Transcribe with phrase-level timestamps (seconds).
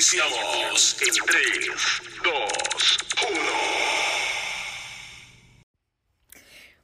[0.00, 1.42] Iniciamos en 3,
[2.24, 2.32] 2,
[3.32, 3.40] 1.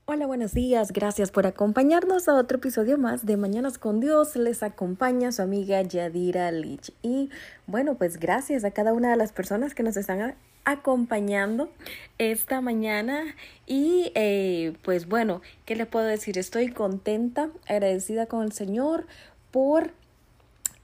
[0.04, 0.92] Hola, buenos días.
[0.92, 4.36] Gracias por acompañarnos a otro episodio más de Mañanas con Dios.
[4.36, 6.92] Les acompaña su amiga Yadira Lich.
[7.00, 7.30] Y
[7.66, 10.34] bueno, pues gracias a cada una de las personas que nos están
[10.66, 11.72] acompañando
[12.18, 13.34] esta mañana.
[13.66, 16.36] Y eh, pues bueno, ¿qué le puedo decir?
[16.36, 19.06] Estoy contenta, agradecida con el Señor
[19.50, 19.94] por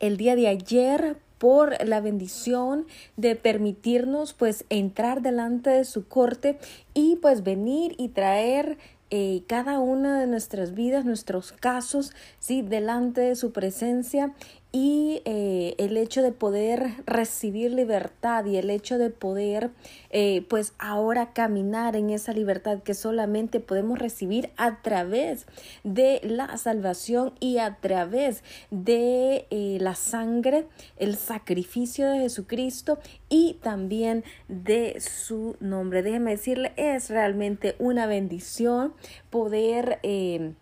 [0.00, 2.86] el día de ayer, por la bendición
[3.16, 6.56] de permitirnos pues entrar delante de su corte
[6.94, 8.78] y pues venir y traer
[9.10, 14.32] eh, cada una de nuestras vidas, nuestros casos, sí, delante de su presencia
[14.72, 19.70] y eh, el hecho de poder recibir libertad y el hecho de poder
[20.10, 25.46] eh, pues ahora caminar en esa libertad que solamente podemos recibir a través
[25.84, 29.46] de la salvación y a través de
[29.80, 30.66] la sangre,
[30.96, 36.02] el sacrificio de Jesucristo y también de su nombre.
[36.02, 38.94] Déjeme decirle, es realmente una bendición
[39.30, 40.52] poder eh,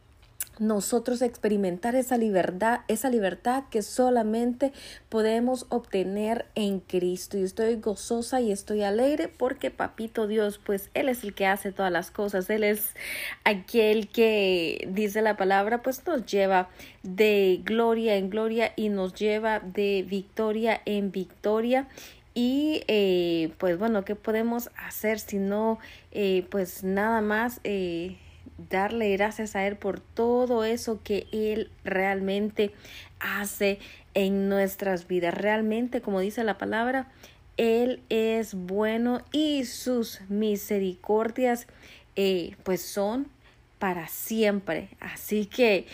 [0.61, 4.73] nosotros experimentar esa libertad, esa libertad que solamente
[5.09, 7.39] podemos obtener en Cristo.
[7.39, 11.73] Y estoy gozosa y estoy alegre porque Papito Dios, pues Él es el que hace
[11.73, 12.49] todas las cosas.
[12.51, 12.95] Él es
[13.45, 16.69] aquel que dice la palabra, pues nos lleva
[17.03, 21.89] de gloria en gloria y nos lleva de victoria en victoria.
[22.35, 25.79] Y eh, pues bueno, ¿qué podemos hacer si no,
[26.13, 28.19] eh, pues nada más eh,
[28.69, 32.73] darle gracias a Él por todo eso que Él realmente
[33.19, 33.79] hace
[34.15, 35.35] en nuestras vidas?
[35.35, 37.09] Realmente, como dice la palabra,
[37.57, 41.67] Él es bueno y sus misericordias
[42.65, 43.29] pues son
[43.79, 44.91] para siempre.
[45.01, 45.87] Así que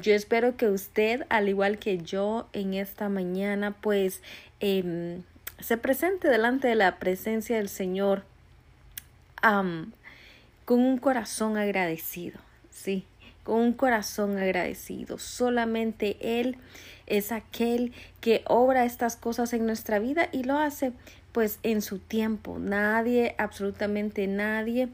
[0.00, 4.22] yo espero que usted, al igual que yo en esta mañana, pues
[4.60, 5.20] eh,
[5.58, 8.24] se presente delante de la presencia del Señor
[10.64, 13.04] con un corazón agradecido, sí,
[13.42, 15.18] con un corazón agradecido.
[15.18, 16.56] Solamente Él
[17.06, 20.92] es aquel que obra estas cosas en nuestra vida y lo hace
[21.32, 22.58] pues en su tiempo.
[22.58, 24.88] Nadie, absolutamente nadie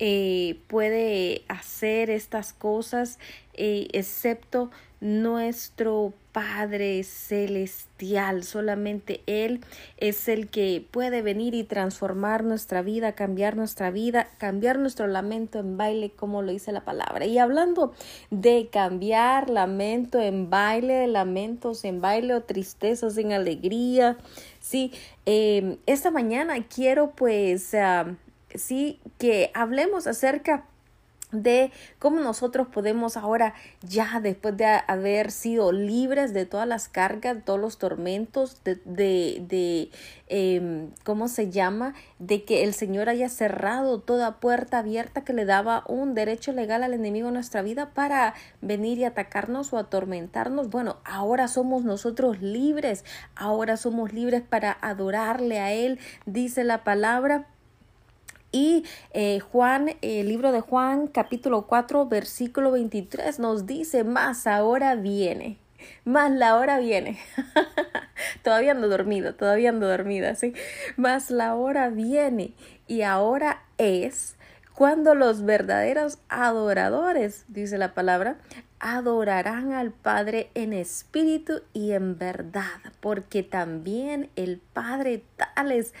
[0.00, 3.20] eh, puede hacer estas cosas
[3.52, 4.72] eh, excepto
[5.04, 8.42] nuestro Padre Celestial.
[8.42, 9.60] Solamente Él
[9.98, 15.58] es el que puede venir y transformar nuestra vida, cambiar nuestra vida, cambiar nuestro lamento
[15.60, 17.26] en baile, como lo dice la palabra.
[17.26, 17.92] Y hablando
[18.30, 24.16] de cambiar lamento en baile, lamentos en baile o tristezas en alegría,
[24.58, 24.90] sí,
[25.26, 28.16] eh, esta mañana quiero pues, ah,
[28.54, 30.64] sí, que hablemos acerca
[31.34, 37.44] de cómo nosotros podemos ahora ya después de haber sido libres de todas las cargas,
[37.44, 39.90] todos los tormentos, de, de,
[40.28, 41.94] em, ¿cómo se llama?
[42.18, 46.82] De que el Señor haya cerrado toda puerta abierta que le daba un derecho legal
[46.82, 50.70] al enemigo en nuestra vida para venir y atacarnos o atormentarnos.
[50.70, 53.04] Bueno, ahora somos nosotros libres,
[53.36, 57.46] ahora somos libres para adorarle a Él, dice la palabra
[58.54, 64.94] y eh, Juan, el libro de Juan, capítulo 4, versículo 23, nos dice, más ahora
[64.94, 65.58] viene,
[66.04, 67.18] más la hora viene.
[68.44, 70.54] todavía ando dormido, todavía ando dormida, ¿sí?
[70.96, 72.52] Más la hora viene
[72.86, 74.36] y ahora es
[74.72, 78.36] cuando los verdaderos adoradores, dice la palabra,
[78.78, 85.92] adorarán al Padre en espíritu y en verdad, porque también el Padre tales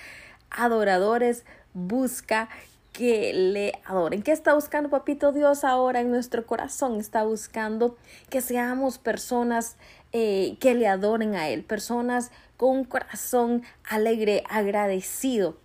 [0.50, 1.44] adoradores
[1.74, 2.48] busca
[2.94, 4.22] que le adoren.
[4.22, 7.00] ¿Qué está buscando Papito Dios ahora en nuestro corazón?
[7.00, 7.96] Está buscando
[8.30, 9.76] que seamos personas
[10.12, 15.56] eh, que le adoren a Él, personas con un corazón alegre, agradecido.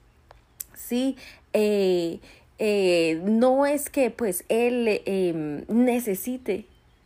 [0.74, 1.18] ¿Sí?
[1.53, 2.19] Eh,
[2.58, 6.66] eh, no es que pues Él em, necesite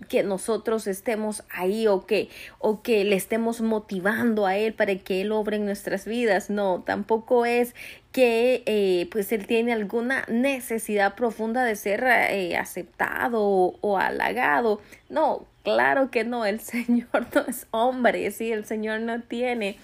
[0.10, 5.22] que nosotros estemos ahí o que o que le estemos motivando a él para que
[5.22, 7.74] él obre en nuestras vidas no tampoco es
[8.14, 14.80] que eh, pues él tiene alguna necesidad profunda de ser eh, aceptado o, halagado.
[15.10, 19.80] No, claro que no, el Señor no es hombre, sí, el Señor no tiene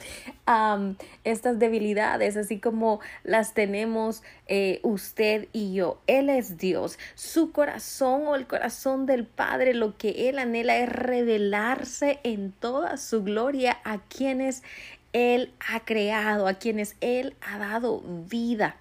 [1.24, 6.00] estas debilidades así como las tenemos eh, usted y yo.
[6.06, 7.00] Él es Dios.
[7.16, 12.98] Su corazón o el corazón del Padre, lo que Él anhela es revelarse en toda
[12.98, 14.64] su gloria a quienes
[15.14, 18.76] él ha creado, a quienes Él ha dado vida.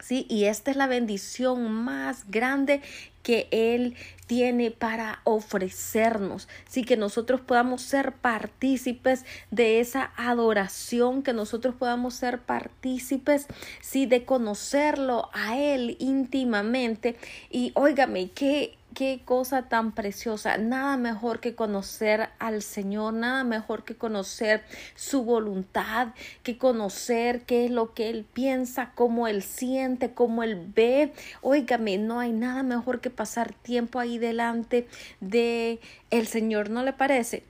[0.00, 2.82] Sí, y esta es la bendición más grande
[3.22, 6.48] que Él tiene para ofrecernos.
[6.68, 13.46] Sí, que nosotros podamos ser partícipes de esa adoración, que nosotros podamos ser partícipes,
[13.80, 17.16] sí, de conocerlo a Él íntimamente.
[17.50, 20.56] Y óigame, qué, qué cosa tan preciosa.
[20.56, 24.62] Nada mejor que conocer al Señor, nada mejor que conocer
[24.94, 30.72] su voluntad, que conocer qué es lo que Él piensa, cómo Él siente, cómo Él
[30.74, 31.12] ve.
[31.42, 34.88] Óigame, no hay nada mejor que pasar tiempo ahí delante
[35.20, 35.78] de
[36.10, 37.42] el Señor, ¿no le parece?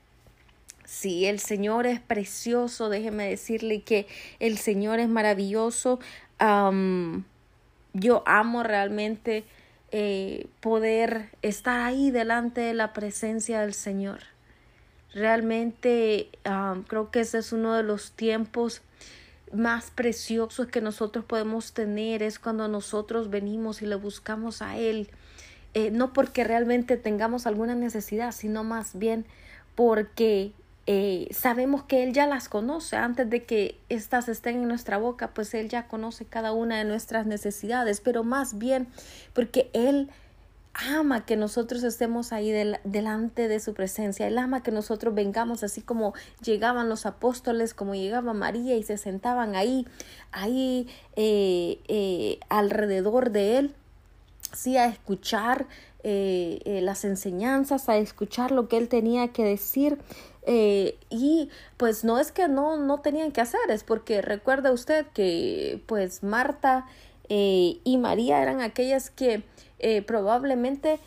[0.85, 4.09] Sí, el Señor es precioso, déjeme decirle que
[4.41, 6.01] el Señor es maravilloso.
[6.41, 9.45] yo amo realmente
[9.93, 14.21] eh, poder estar ahí delante de la presencia del Señor.
[15.13, 16.29] Realmente
[16.89, 18.83] creo que ese es uno de los tiempos
[19.53, 25.09] más preciosos que nosotros podemos tener, es cuando nosotros venimos y le buscamos a Él,
[25.75, 29.27] eh, no porque realmente tengamos alguna necesidad, sino más bien
[29.75, 30.53] porque
[30.89, 35.35] eh, sabemos que Él ya las conoce antes de que éstas estén en nuestra boca,
[35.35, 38.87] pues Él ya conoce cada una de nuestras necesidades, pero más bien
[39.33, 40.09] porque Él
[40.75, 42.53] ama que nosotros estemos ahí
[42.85, 44.29] delante de su presencia.
[44.29, 48.97] Él ama que nosotros vengamos así como llegaban los apóstoles, como llegaba María y se
[48.97, 49.89] sentaban ahí,
[50.31, 50.87] ahí
[51.17, 53.75] eh, eh, alrededor de Él,
[54.53, 55.67] sí, a escuchar
[56.05, 59.99] las enseñanzas, a escuchar lo que Él tenía que decir.
[60.49, 65.05] Eh, y pues no es que no, no tenían que hacer, es porque recuerda usted
[65.13, 66.87] que pues Marta
[67.29, 69.43] eh, y María eran aquellas que
[69.81, 71.01] eh, probablemente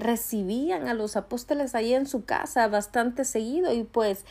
[0.00, 4.24] recibían a los apóstoles ahí en su casa bastante seguido y pues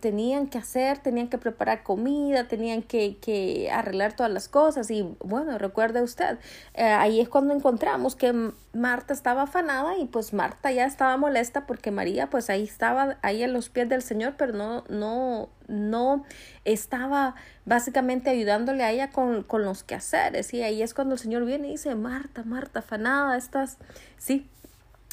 [0.00, 4.90] tenían que hacer, tenían que preparar comida, tenían que, que arreglar todas las cosas.
[4.90, 6.38] Y bueno, recuerde usted,
[6.72, 11.66] eh, ahí es cuando encontramos que Marta estaba afanada y pues Marta ya estaba molesta
[11.66, 16.24] porque María pues ahí estaba, ahí en los pies del Señor, pero no, no, no
[16.64, 17.34] estaba
[17.66, 20.54] básicamente ayudándole a ella con, con los quehaceres.
[20.54, 23.76] Y ahí es cuando el Señor viene y dice, Marta, Marta, afanada, estás,
[24.16, 24.48] sí,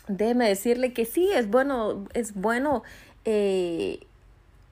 [0.08, 2.84] déjeme decirle que sí, es bueno, es bueno
[3.26, 4.00] eh,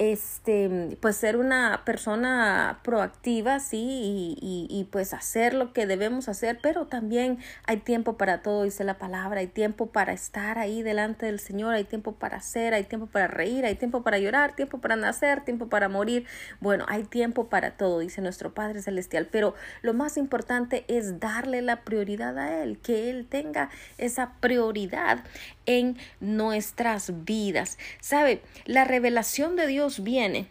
[0.02, 6.58] este, pues ser una persona proactiva, sí, y, y, pues hacer lo que debemos hacer,
[6.60, 7.38] pero también
[7.68, 11.76] hay tiempo para todo, dice la palabra, hay tiempo para estar ahí delante del Señor,
[11.76, 15.46] hay tiempo para hacer, hay tiempo para reír, hay tiempo para llorar, tiempo para nacer,
[15.46, 16.26] tiempo para morir,
[16.62, 19.54] bueno, hay tiempo para todo, dice nuestro Padre Celestial, pero
[19.84, 23.70] lo más importante es darle la prioridad a Él, que Él tenga
[24.00, 25.24] esa prioridad
[25.68, 27.78] en nuestras vidas.
[28.00, 28.42] ¿Sabe?
[28.66, 30.48] La revelación de Dios viene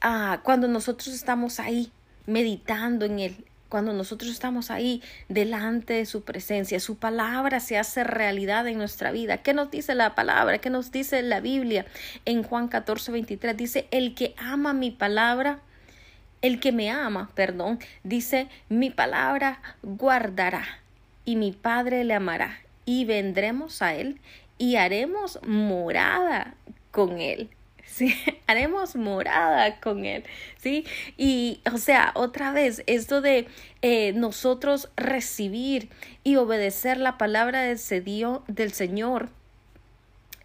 [0.00, 1.90] ah, cuando nosotros estamos ahí
[2.26, 8.04] meditando en Él, cuando nosotros estamos ahí delante de su presencia, su palabra se hace
[8.04, 9.38] realidad en nuestra vida.
[9.38, 10.58] ¿Qué nos dice la palabra?
[10.58, 11.84] ¿Qué nos dice la Biblia?
[12.24, 15.58] En Juan 14, 23 dice, el que ama mi palabra,
[16.40, 20.64] el que me ama, perdón, dice, mi palabra guardará
[21.24, 24.20] y mi Padre le amará y vendremos a Él
[24.58, 26.54] y haremos morada
[26.90, 27.50] con Él.
[27.94, 28.12] Sí,
[28.48, 30.24] haremos morada con Él,
[30.60, 30.84] ¿sí?
[31.16, 33.46] Y, o sea, otra vez, esto de
[33.82, 35.90] eh, nosotros recibir
[36.24, 37.78] y obedecer la palabra del,
[38.48, 39.28] del Señor,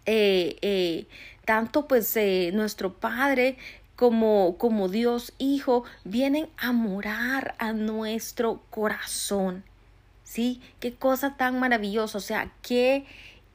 [0.06, 1.06] eh, eh,
[1.44, 2.16] tanto pues
[2.52, 3.56] nuestro Padre
[3.96, 9.64] como, como Dios Hijo, vienen a morar a nuestro corazón.
[10.22, 10.60] ¿sí?
[10.78, 13.06] Qué cosa tan maravillosa, o sea, qué,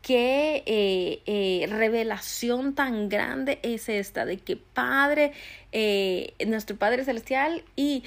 [0.05, 5.31] qué eh, eh, revelación tan grande es esta de que Padre,
[5.71, 8.03] eh, nuestro Padre Celestial y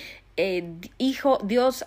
[0.99, 1.85] Hijo, Dios,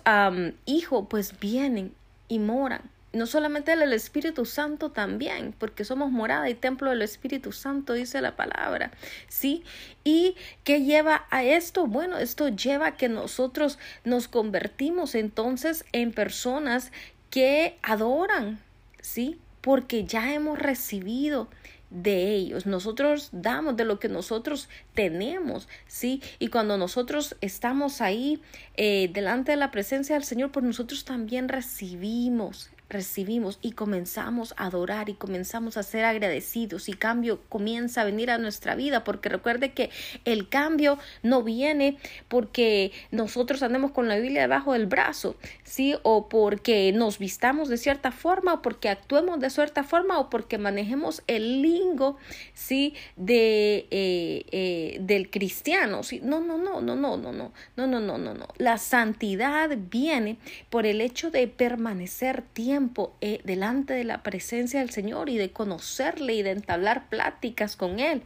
[0.66, 1.94] Hijo, pues vienen
[2.28, 2.82] y moran
[3.14, 8.20] no solamente el Espíritu Santo también, porque somos morada y templo del Espíritu Santo, dice
[8.22, 8.90] la palabra,
[9.28, 9.64] ¿sí?
[10.02, 11.86] ¿Y qué lleva a esto?
[11.86, 16.90] Bueno, esto lleva a que nosotros nos convertimos entonces en personas
[17.28, 18.60] que adoran,
[19.02, 19.38] ¿sí?
[19.62, 21.48] Porque ya hemos recibido
[21.92, 22.66] de ellos.
[22.66, 26.22] Nosotros damos de lo que nosotros tenemos, ¿sí?
[26.38, 28.42] Y cuando nosotros estamos ahí
[28.76, 34.66] eh, delante de la presencia del Señor, pues nosotros también recibimos, recibimos y comenzamos a
[34.66, 39.28] adorar y comenzamos a ser agradecidos y cambio comienza a venir a nuestra vida porque
[39.28, 39.90] recuerde que
[40.24, 41.96] el cambio no viene
[42.28, 45.96] porque nosotros andemos con la Biblia debajo del brazo, ¿sí?
[46.02, 50.58] O porque nos vistamos de cierta forma o porque actuemos de cierta forma o porque
[50.58, 52.18] manejemos el lingo,
[52.54, 52.94] ¿sí?
[53.16, 56.20] De, eh, eh, del cristiano, ¿sí?
[56.22, 58.48] No, no, no, no, no, no, no, no, no, no, no, no.
[58.58, 60.36] La santidad viene
[60.68, 62.81] por el hecho de permanecer tiempo
[63.20, 68.00] eh, delante de la presencia del Señor y de conocerle y de entablar pláticas con
[68.00, 68.22] Él.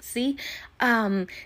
[0.00, 0.36] Sí,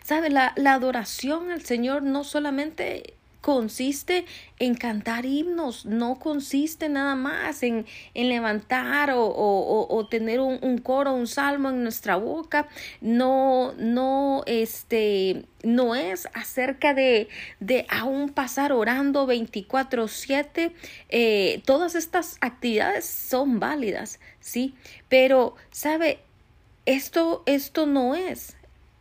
[0.03, 3.15] sabe, la, la adoración al Señor no solamente
[3.47, 4.25] consiste
[4.59, 10.79] en cantar himnos, no consiste nada más en, en levantar o, o, o tener un,
[10.79, 12.67] coro, un salmo en nuestra boca,
[13.01, 17.29] no, no, este, no es acerca de,
[17.61, 20.73] de aún pasar orando 24/7,
[21.11, 24.75] eh, todas estas actividades son válidas, sí,
[25.09, 26.19] pero, ¿sabe?
[26.85, 28.57] Esto, esto no es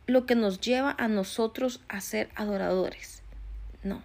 [0.06, 3.24] lo que nos lleva a nosotros a ser adoradores.
[3.82, 4.02] No.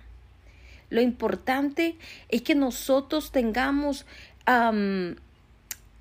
[0.91, 1.97] Lo importante
[2.29, 4.05] es que nosotros tengamos
[4.45, 5.17] un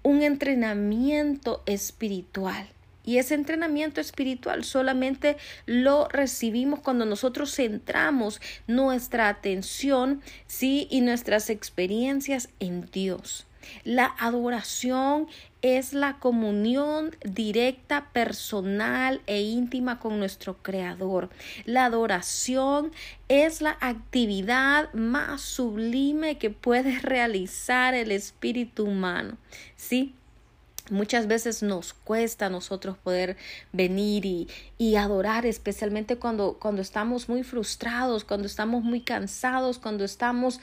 [0.02, 2.68] entrenamiento espiritual.
[3.02, 11.49] Y ese entrenamiento espiritual solamente lo recibimos cuando nosotros centramos nuestra atención, sí, y nuestras
[11.49, 13.47] experiencias en Dios.
[13.85, 15.28] La adoración
[15.62, 21.29] es la comunión directa, personal e íntima con nuestro Creador.
[21.64, 22.93] La adoración
[23.29, 29.37] es la actividad más sublime que puede realizar el espíritu humano.
[29.76, 30.14] ¿Sí?
[30.90, 33.37] Muchas veces nos cuesta a nosotros poder
[33.73, 40.05] venir y, y adorar, especialmente cuando, cuando estamos muy frustrados, cuando estamos muy cansados, cuando
[40.05, 40.59] estamos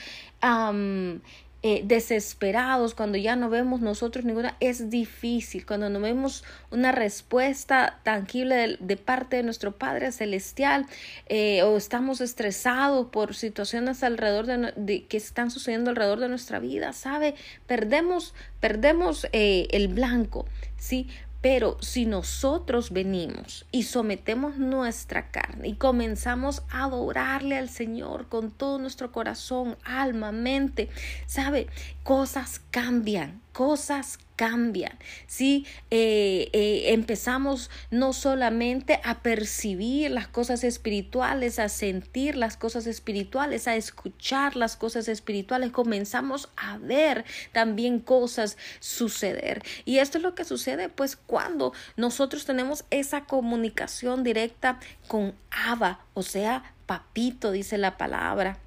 [1.64, 8.00] eh, desesperados, cuando ya no vemos nosotros ninguna, es difícil, cuando no vemos una respuesta
[8.04, 10.86] tangible de, parte de nuestro Padre Celestial
[11.26, 16.94] eh, o estamos estresados por situaciones alrededor de, que están sucediendo alrededor de nuestra vida,
[16.94, 17.34] ¿sabe?
[17.66, 20.46] Perdemos, perdemos eh, el blanco,
[20.78, 21.08] ¿sí?
[21.50, 28.52] Pero si nosotros venimos y sometemos nuestra carne y comenzamos a adorarle al Señor con
[28.52, 30.90] todo nuestro corazón, alma, mente,
[31.26, 31.68] sabe,
[32.04, 35.66] cosas cambian, cosas cambian, ¿sí?
[35.92, 43.68] Eh, eh, empezamos no solamente a percibir las cosas espirituales, a sentir las cosas espirituales,
[43.68, 49.64] a escuchar las cosas espirituales, comenzamos a ver también cosas suceder.
[49.84, 56.06] Y esto es lo que sucede pues cuando nosotros tenemos esa comunicación directa con Abba,
[56.14, 58.60] o sea, papito, dice la palabra.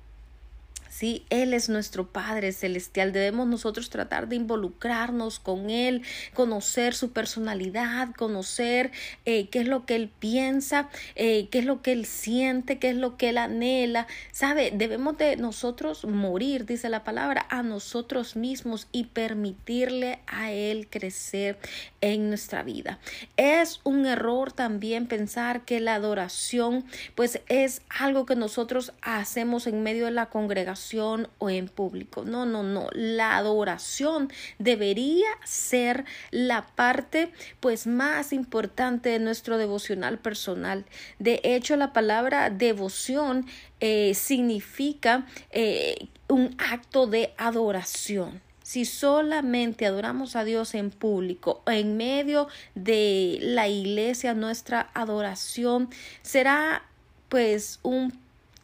[1.30, 3.12] Él es nuestro Padre Celestial.
[3.12, 6.02] Debemos nosotros tratar de involucrarnos con Él,
[6.34, 8.90] conocer su personalidad, conocer
[9.24, 12.90] eh, qué es lo que Él piensa, eh, qué es lo que Él siente, qué
[12.90, 14.06] es lo que Él anhela.
[14.30, 14.72] ¿Sabe?
[14.74, 21.58] Debemos de nosotros morir, dice la palabra, a nosotros mismos y permitirle a Él crecer
[22.02, 22.98] en nuestra vida.
[23.38, 29.82] Es un error también pensar que la adoración pues es algo que nosotros hacemos en
[29.82, 32.24] medio de la congregación o en público.
[32.24, 32.88] No, no, no.
[32.92, 40.84] La adoración debería ser la parte pues más importante de nuestro devocional personal.
[41.18, 43.46] De hecho, la palabra devoción
[43.80, 48.40] eh, significa eh, un acto de adoración.
[48.62, 55.88] Si solamente adoramos a Dios en público, en medio de la iglesia, nuestra adoración
[56.22, 56.84] será
[57.28, 58.12] pues un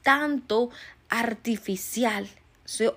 [0.06, 0.70] tanto
[1.08, 2.28] artificial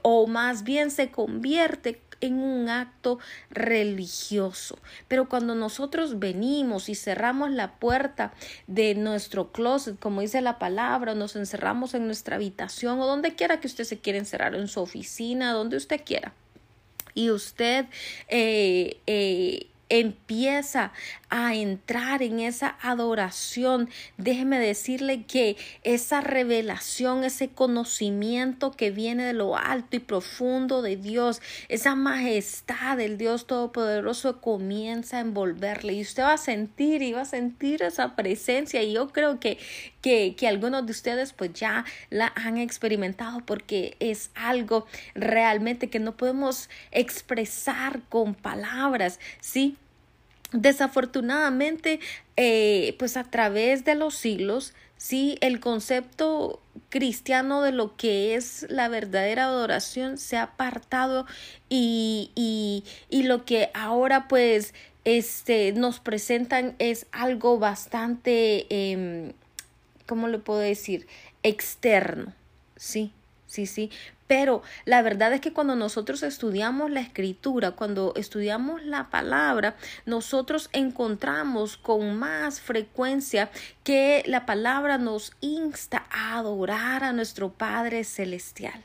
[0.01, 4.77] o más bien se convierte en un acto religioso.
[5.07, 8.33] Pero cuando nosotros venimos y cerramos la puerta
[8.67, 13.59] de nuestro closet, como dice la palabra, nos encerramos en nuestra habitación o donde quiera
[13.61, 16.33] que usted se quiera encerrar, en su oficina, donde usted quiera.
[17.13, 17.85] Y usted
[18.27, 20.93] eh, eh, empieza
[21.29, 29.33] a entrar en esa adoración, déjeme decirle que esa revelación, ese conocimiento que viene de
[29.33, 36.01] lo alto y profundo de Dios, esa majestad del Dios Todopoderoso comienza a envolverle y
[36.01, 39.57] usted va a sentir y va a sentir esa presencia y yo creo que,
[40.01, 45.99] que, que algunos de ustedes pues ya la han experimentado porque es algo realmente que
[45.99, 49.77] no podemos expresar con palabras, ¿sí?
[50.51, 51.99] Desafortunadamente,
[52.37, 58.65] eh, pues a través de los siglos, sí, el concepto cristiano de lo que es
[58.69, 61.25] la verdadera adoración se ha apartado
[61.69, 64.73] y, y, y lo que ahora pues
[65.05, 69.33] este, nos presentan es algo bastante, eh,
[70.07, 71.07] ¿cómo le puedo decir?
[71.43, 72.33] Externo,
[72.75, 73.11] sí,
[73.47, 73.91] sí, sí.
[74.29, 80.69] Pero la verdad es que cuando nosotros estudiamos la escritura, cuando estudiamos la palabra, nosotros
[80.71, 83.49] encontramos con más frecuencia
[83.83, 88.83] que la palabra nos insta a adorar a nuestro Padre Celestial.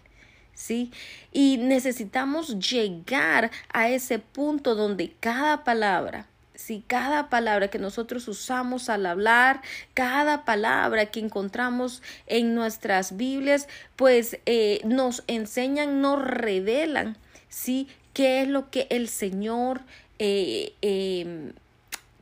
[0.54, 0.90] ¿sí?
[1.30, 8.88] Y necesitamos llegar a ese punto donde cada palabra, si cada palabra que nosotros usamos
[8.88, 9.60] al hablar,
[9.92, 17.16] cada palabra que encontramos en nuestras Biblias, pues eh, nos enseñan, nos revelan,
[17.48, 17.88] ¿sí?
[18.12, 19.82] ¿Qué es lo que el Señor
[20.18, 21.52] eh, em,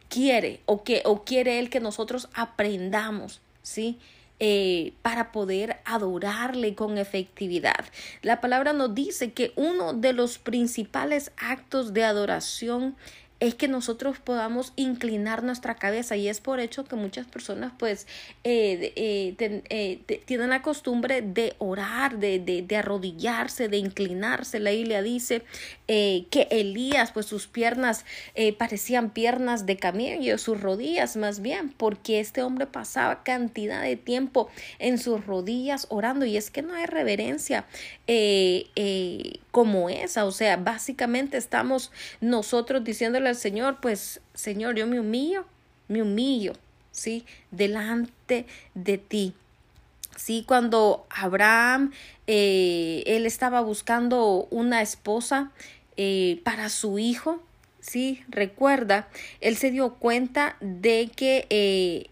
[0.08, 3.98] quiere o, que, o quiere Él que nosotros aprendamos, ¿sí?
[4.44, 7.84] Eh, para poder adorarle con efectividad.
[8.22, 12.96] La palabra nos dice que uno de los principales actos de adoración
[13.42, 18.06] es que nosotros podamos inclinar nuestra cabeza y es por hecho que muchas personas pues
[18.44, 24.60] eh, eh, eh, tienen la costumbre de orar, de, de, arrodillarse, de inclinarse.
[24.60, 25.42] La Biblia dice
[25.88, 28.04] que Elías pues sus piernas
[28.58, 34.50] parecían piernas de camello, sus rodillas más bien, porque este hombre pasaba cantidad de tiempo
[34.78, 37.66] en sus rodillas orando y es que no hay reverencia
[39.50, 45.44] como esa, o sea, básicamente estamos nosotros diciéndole al Señor, pues Señor, yo me humillo,
[45.88, 46.54] me humillo,
[46.90, 47.24] ¿sí?
[47.50, 49.34] Delante de ti.
[50.16, 51.92] Sí, cuando Abraham,
[52.26, 55.50] eh, él estaba buscando una esposa
[55.96, 57.42] eh, para su hijo,
[57.80, 59.08] sí, recuerda,
[59.40, 62.06] él se dio cuenta de que, eh,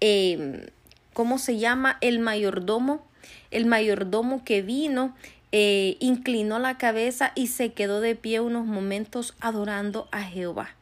[0.00, 0.66] em,
[1.12, 1.98] ¿cómo se llama?
[2.02, 3.04] El mayordomo,
[3.50, 5.16] el mayordomo que vino,
[5.58, 10.74] eh, inclinó la cabeza y se quedó de pie unos momentos adorando a Jehová.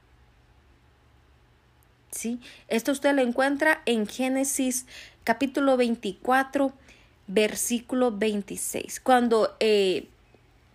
[2.10, 2.40] ¿Sí?
[2.66, 4.86] Esto usted lo encuentra en Génesis
[5.22, 6.72] capítulo 24,
[7.28, 8.98] versículo 26.
[8.98, 10.08] Cuando, eh,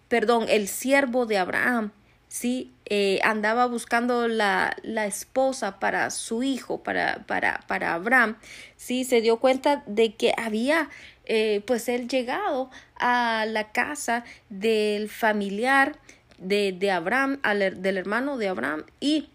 [0.07, 1.91] perdón, el siervo de Abraham,
[2.29, 2.71] ¿sí?
[2.85, 8.37] Eh, andaba buscando la, la, esposa para su hijo, para, para, para Abraham,
[8.77, 9.03] ¿sí?
[9.03, 10.89] Se dio cuenta de que había
[11.31, 15.95] eh, pues él llegado a la casa del familiar
[16.39, 17.39] de, de Abraham,
[17.77, 19.29] del hermano de Abraham, y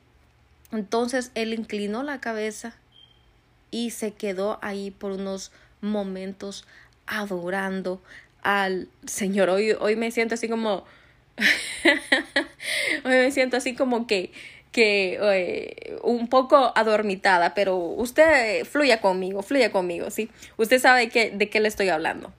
[0.72, 2.74] entonces él inclinó la cabeza
[3.70, 6.66] y se quedó ahí por unos momentos
[7.06, 8.02] adorando
[8.42, 9.48] al Señor.
[9.50, 10.84] Hoy, hoy me siento así como,
[13.04, 14.32] hoy me siento así como que
[14.74, 20.28] que eh, un poco adormitada, pero usted fluya conmigo, fluya conmigo, ¿sí?
[20.56, 22.32] Usted sabe que, de qué le estoy hablando.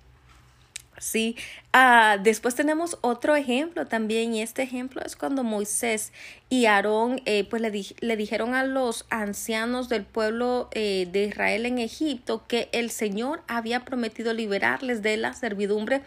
[0.97, 1.37] Sí,
[1.77, 6.13] ah, después tenemos otro ejemplo también y este ejemplo es cuando Moisés
[6.47, 11.79] y Aarón eh, pues le, dijeron a los ancianos del pueblo eh, de Israel en
[11.79, 16.01] Egipto que el Señor había prometido liberarles de la servidumbre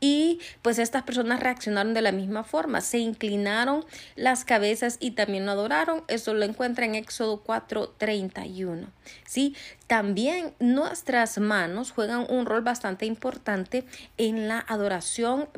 [0.00, 3.84] y pues estas personas reaccionaron de la misma forma, se inclinaron
[4.16, 8.86] las cabezas y también lo adoraron, eso lo encuentra en Éxodo 4:31.
[9.26, 9.54] Sí,
[9.86, 13.84] también nuestras manos juegan un rol bastante importante
[14.16, 15.11] en la adoración.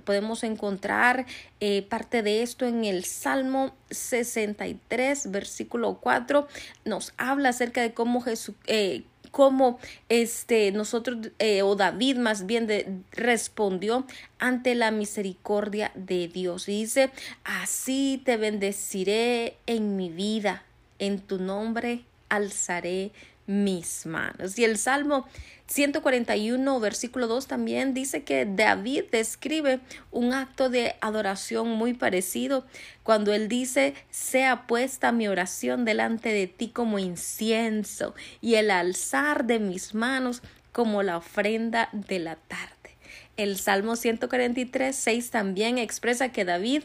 [0.05, 1.27] Podemos encontrar
[1.61, 6.49] eh, parte de esto en el Salmo 63, versículo 4.
[6.85, 8.55] Nos habla acerca de cómo Jesús...
[8.67, 14.07] Eh, cómo este nosotros eh, o David más bien de, respondió
[14.39, 16.67] ante la misericordia de Dios.
[16.67, 17.11] dice,
[17.43, 20.63] así te bendeciré en mi vida,
[21.01, 23.11] en tu nombre alzaré
[23.47, 24.59] mis manos.
[24.59, 25.27] Y el Salmo
[25.67, 29.81] 141, versículo 2 también dice que David describe
[30.11, 32.65] un acto de adoración muy parecido
[33.03, 39.45] cuando él dice, sea puesta mi oración delante de ti como incienso y el alzar
[39.45, 42.75] de mis manos como la ofrenda de la tarde.
[43.37, 46.85] El Salmo 143, 6 también expresa que David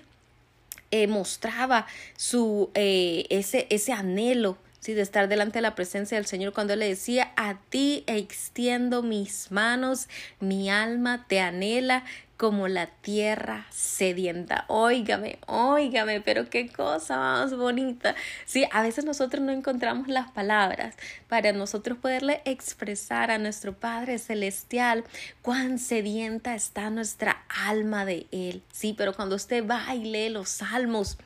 [0.91, 1.85] eh, mostraba
[2.17, 4.93] su, eh, ese, ese anhelo ¿sí?
[4.93, 9.03] de estar delante de la presencia del Señor cuando Él le decía, a ti extiendo
[9.03, 10.07] mis manos,
[10.39, 12.03] mi alma te anhela
[12.39, 14.63] como la tierra sedienta.
[14.69, 18.15] Óigame, óigame, pero qué cosa más bonita.
[18.45, 20.95] Sí, a veces nosotros no encontramos las palabras
[21.27, 25.03] para nosotros poderle expresar a nuestro Padre Celestial
[25.41, 28.63] cuán sedienta está nuestra alma de Él.
[28.71, 31.17] Sí, pero cuando usted va y lee los salmos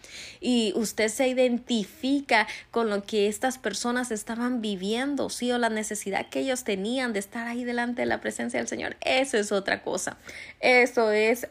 [0.42, 6.30] y usted se identifica con lo que estas personas estaban viviendo, sí, o la necesidad
[6.30, 9.84] que ellos tenían de estar ahí delante de la presencia del Señor, eso es otra
[9.84, 10.18] cosa.
[10.60, 11.48] Eso es...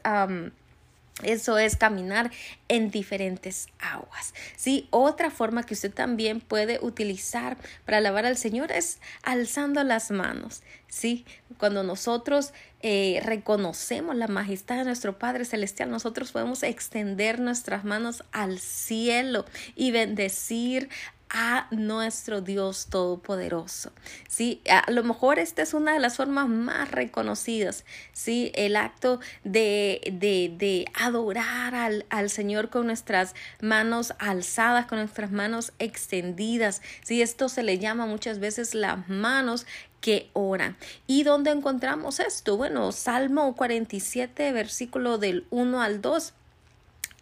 [1.22, 2.30] eso es caminar
[2.68, 4.34] en diferentes aguas.
[4.56, 4.88] ¿sí?
[4.90, 10.62] Otra forma que usted también puede utilizar para alabar al Señor es alzando las manos.
[10.88, 11.24] ¿sí?
[11.58, 18.24] Cuando nosotros eh, reconocemos la majestad de nuestro Padre Celestial, nosotros podemos extender nuestras manos
[18.32, 19.44] al cielo
[19.76, 20.88] y bendecir
[21.32, 23.90] a nuestro Dios Todopoderoso.
[24.28, 29.18] Sí, a lo mejor esta es una de las formas más reconocidas, sí, el acto
[29.42, 36.82] de, de, de adorar al, al, Señor con nuestras manos alzadas, con nuestras manos extendidas.
[37.02, 39.66] Sí, esto se le llama muchas veces las manos
[40.02, 40.76] que oran.
[41.06, 42.58] ¿Y dónde encontramos esto?
[42.58, 46.34] Bueno, Salmo 47, versículo del 1 al 2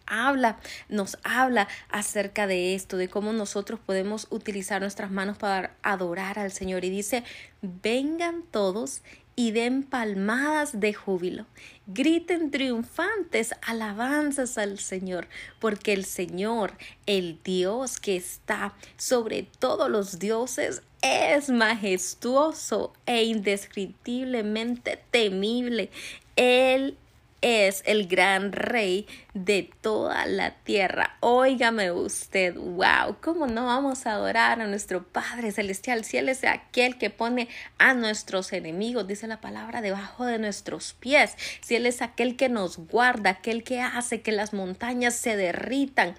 [0.05, 0.57] habla,
[0.89, 6.51] nos habla acerca de esto, de cómo nosotros podemos utilizar nuestras manos para adorar al
[6.51, 6.85] Señor.
[6.85, 7.23] Y dice,
[7.61, 9.01] vengan todos
[9.35, 11.45] y den palmadas de júbilo.
[11.87, 15.27] Griten triunfantes alabanzas al Señor,
[15.59, 16.73] porque el Señor,
[17.05, 25.89] el Dios que está sobre todos los dioses, es majestuoso e indescriptiblemente temible.
[26.35, 26.97] Él
[27.41, 31.17] es el gran rey de toda la tierra.
[31.19, 36.43] Óigame usted, wow, ¿cómo no vamos a adorar a nuestro Padre Celestial si Él es
[36.43, 41.35] aquel que pone a nuestros enemigos, dice la palabra, debajo de nuestros pies?
[41.61, 46.15] Si Él es aquel que nos guarda, aquel que hace que las montañas se derritan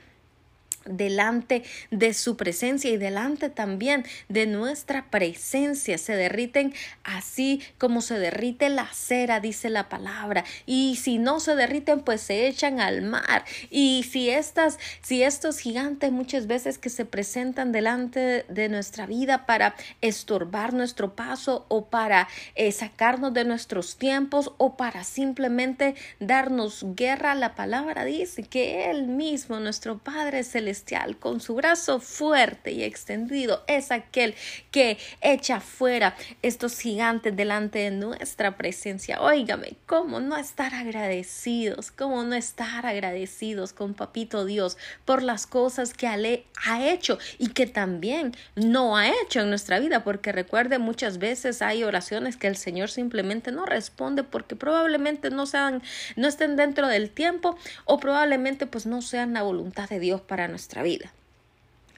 [0.84, 5.98] delante de su presencia y delante también de nuestra presencia.
[5.98, 10.44] Se derriten así como se derrite la cera, dice la palabra.
[10.66, 13.44] Y si no se derriten, pues se echan al mar.
[13.70, 19.46] Y si estas, si estos gigantes muchas veces que se presentan delante de nuestra vida
[19.46, 26.84] para estorbar nuestro paso o para eh, sacarnos de nuestros tiempos o para simplemente darnos
[26.94, 30.71] guerra, la palabra dice que Él mismo, nuestro Padre Celestial,
[31.18, 34.34] con su brazo fuerte y extendido, es aquel
[34.70, 39.20] que echa fuera estos gigantes delante de nuestra presencia.
[39.20, 41.90] Óigame, ¿cómo no estar agradecidos?
[41.90, 47.66] ¿Cómo no estar agradecidos con Papito Dios por las cosas que ha hecho y que
[47.66, 50.04] también no ha hecho en nuestra vida?
[50.04, 55.44] Porque recuerde, muchas veces hay oraciones que el Señor simplemente no responde porque probablemente no
[55.44, 55.82] sean,
[56.16, 60.48] no estén dentro del tiempo o probablemente pues no sean la voluntad de Dios para
[60.48, 61.12] nosotros nuestra vida.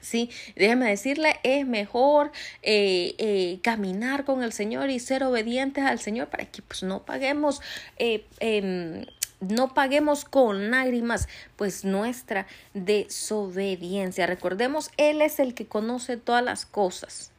[0.01, 5.99] Sí, déjeme decirle, es mejor eh, eh, caminar con el Señor y ser obedientes al
[5.99, 7.61] Señor para que pues no paguemos
[7.97, 9.05] eh, em,
[9.39, 14.25] no paguemos con lágrimas pues nuestra desobediencia.
[14.25, 17.31] Recordemos, Él es el que conoce todas las cosas.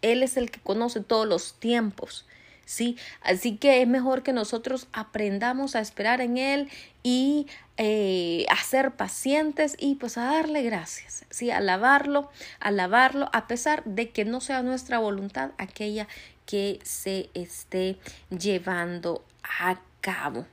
[0.00, 2.24] Él es el que conoce todos los tiempos.
[2.72, 2.96] ¿Sí?
[3.20, 6.70] Así que es mejor que nosotros aprendamos a esperar en Él
[7.02, 11.50] y eh, a ser pacientes y pues a darle gracias, ¿sí?
[11.50, 12.30] Alabarlo,
[12.60, 16.08] alabarlo, a pesar de que no sea nuestra voluntad aquella
[16.46, 17.98] que se esté
[18.30, 20.46] llevando a cabo.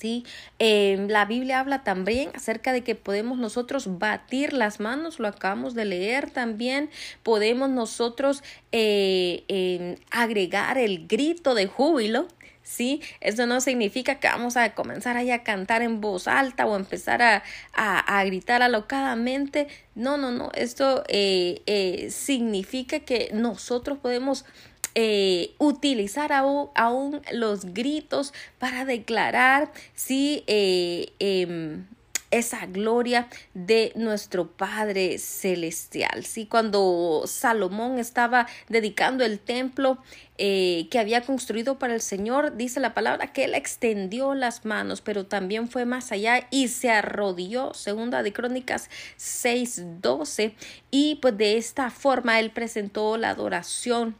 [0.00, 0.24] ¿Sí?
[0.58, 5.74] Em, la Biblia habla también acerca de que podemos nosotros batir las manos, lo acabamos
[5.74, 6.90] de leer también,
[7.22, 12.28] podemos nosotros eh, em, agregar el grito de júbilo,
[12.62, 13.02] ¿sí?
[13.20, 17.20] Eso no significa que vamos a comenzar ahí a cantar en voz alta o empezar
[17.20, 17.42] a,
[17.74, 19.68] a, gritar alocadamente.
[19.94, 20.50] No, no, no.
[20.54, 24.44] Esto eh, eh, significa que nosotros podemos
[24.94, 31.84] eh, utilizar aún, los gritos para declarar si eh, em,
[32.30, 36.24] esa gloria de nuestro Padre Celestial.
[36.24, 39.98] Sí, cuando Salomón estaba dedicando el templo
[40.38, 45.00] eh, que había construido para el Señor, dice la palabra que él extendió las manos,
[45.00, 50.54] pero también fue más allá y se arrodilló, segunda de Crónicas 6:12,
[50.90, 54.16] y pues de esta forma él presentó la adoración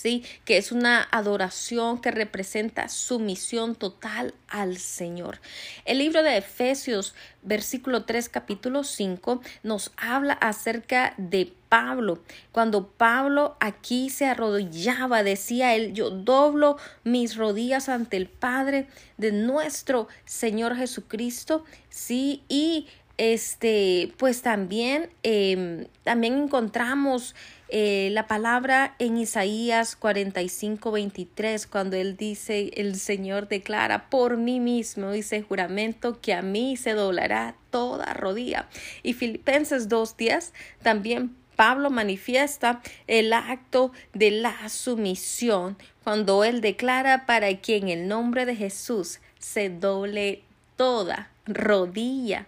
[0.00, 0.24] ¿sí?
[0.44, 5.40] Que es una adoración que representa sumisión total al Señor.
[5.84, 12.18] El libro de Efesios, versículo 3, capítulo 5, nos habla acerca de Pablo.
[12.50, 19.32] Cuando Pablo aquí se arrodillaba, decía él, yo doblo mis rodillas ante el Padre de
[19.32, 22.42] nuestro Señor Jesucristo, ¿sí?
[22.48, 22.88] Y
[23.20, 27.34] este, pues también, em, también encontramos
[27.68, 34.58] eh, la palabra en Isaías 45, 23, cuando él dice, el Señor declara, por mí
[34.58, 38.70] mismo, dice juramento, que a mí se doblará toda rodilla.
[39.02, 40.52] Y Filipenses 2.10
[40.82, 48.08] también Pablo manifiesta el acto de la sumisión cuando él declara para que en el
[48.08, 50.42] nombre de Jesús se doble
[50.76, 52.46] toda rodilla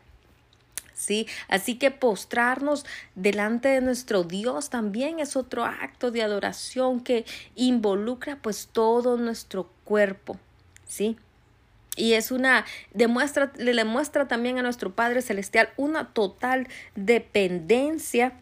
[1.02, 1.26] ¿sí?
[1.48, 7.24] Así que postrarnos delante de nuestro Dios también es otro acto de adoración que
[7.56, 10.38] involucra pues todo nuestro cuerpo,
[10.86, 11.16] ¿sí?
[11.96, 18.32] Y es una, demuestra, le demuestra también a nuestro Padre Celestial una total dependencia,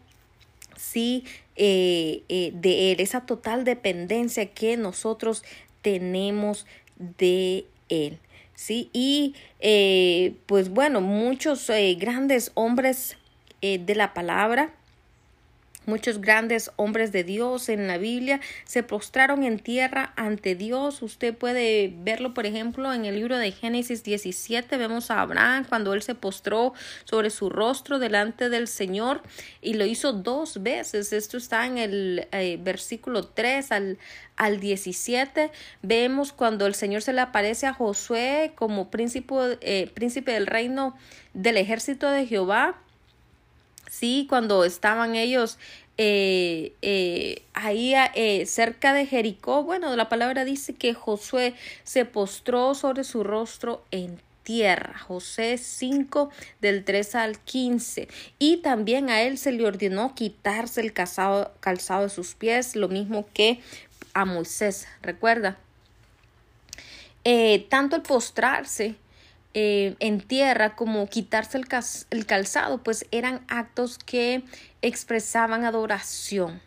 [0.77, 5.43] sí, eh, eh, de Él, esa total dependencia que nosotros
[5.81, 6.65] tenemos
[6.97, 8.19] de Él.
[8.61, 8.91] ¿Sí?
[8.93, 13.17] Y eh, pues bueno, muchos eh, grandes hombres
[13.61, 14.71] eh, de la palabra
[15.87, 21.01] Muchos grandes hombres de Dios en la Biblia se postraron en tierra ante Dios.
[21.01, 24.77] Usted puede verlo, por ejemplo, en el libro de Génesis 17.
[24.77, 29.23] Vemos a Abraham cuando él se postró sobre su rostro delante del Señor
[29.59, 31.13] y lo hizo dos veces.
[31.13, 33.97] Esto está en el eh, versículo 3 al,
[34.35, 35.49] al 17.
[35.81, 40.95] Vemos cuando el Señor se le aparece a Josué como príncipe, eh, príncipe del reino
[41.33, 42.79] del ejército de Jehová
[43.89, 45.57] Sí, cuando estaban ellos
[46.03, 52.73] eh, eh, ahí eh, cerca de Jericó, bueno, la palabra dice que Josué se postró
[52.73, 54.97] sobre su rostro en tierra.
[54.97, 58.07] José 5 del 3 al 15.
[58.39, 62.87] Y también a él se le ordenó quitarse el calzado, calzado de sus pies, lo
[62.87, 63.59] mismo que
[64.15, 65.59] a Moisés, recuerda.
[67.69, 68.95] tanto el postrarse
[69.53, 71.67] eh, en tierra como quitarse el,
[72.09, 74.43] el calzado, pues eran actos que
[74.81, 76.61] expresaban adoración.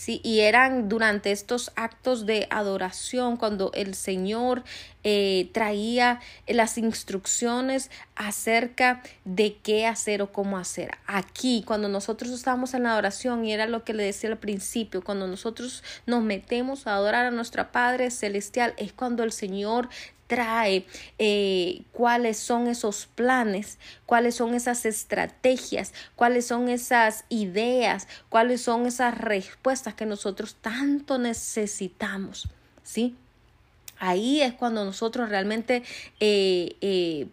[0.00, 4.62] Sí, y eran durante estos actos de adoración cuando el Señor
[5.04, 10.92] eh, traía las instrucciones acerca de qué hacer o cómo hacer.
[11.06, 15.04] Aquí, cuando nosotros estábamos en la adoración, y era lo que le decía al principio,
[15.04, 19.90] cuando nosotros nos metemos a adorar a nuestra Padre Celestial, es cuando el Señor
[20.30, 20.86] trae,
[21.18, 28.86] eh, cuáles son esos planes, cuáles son esas estrategias, cuáles son esas ideas, cuáles son
[28.86, 32.48] esas respuestas que nosotros tanto necesitamos,
[32.84, 33.16] ¿sí?
[33.98, 35.82] Ahí es cuando nosotros realmente
[36.20, 37.26] eh, eh,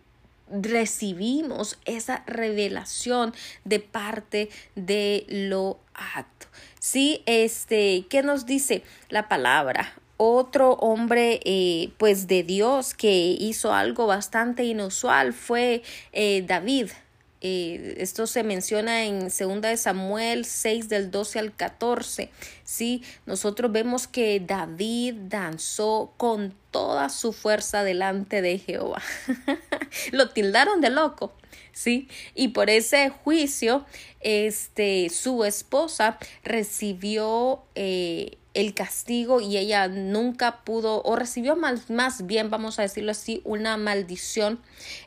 [0.49, 3.31] recibimos esa revelación
[3.63, 6.47] de parte de lo acto.
[6.79, 9.93] Sí, este, ¿qué nos dice la palabra?
[10.17, 16.89] Otro hombre eh, pues de Dios que hizo algo bastante inusual fue eh, David.
[17.41, 22.31] Eh, esto se menciona en 2 de Samuel 6 del 12 al 14.
[22.63, 29.03] Sí, nosotros vemos que David danzó con toda su fuerza delante de Jehová.
[30.11, 31.31] Lo tildaron de loco.
[31.73, 32.07] ¿sí?
[32.33, 33.85] Y por ese juicio,
[34.21, 37.61] este, su esposa recibió
[38.57, 43.39] el castigo y ella nunca pudo o recibió más, más bien vamos a decirlo así
[43.43, 44.59] una maldición.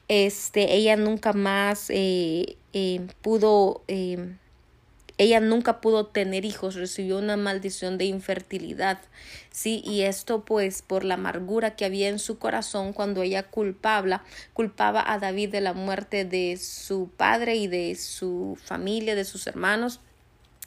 [0.07, 4.37] Este ella nunca más eh, eh, pudo eh,
[5.19, 9.01] ella nunca pudo tener hijos, recibió una maldición de infertilidad,
[9.51, 14.25] sí, y esto pues por la amargura que había en su corazón cuando ella culpaba,
[14.55, 19.47] culpaba a David de la muerte de su padre y de su familia, de sus
[19.47, 20.01] hermanos,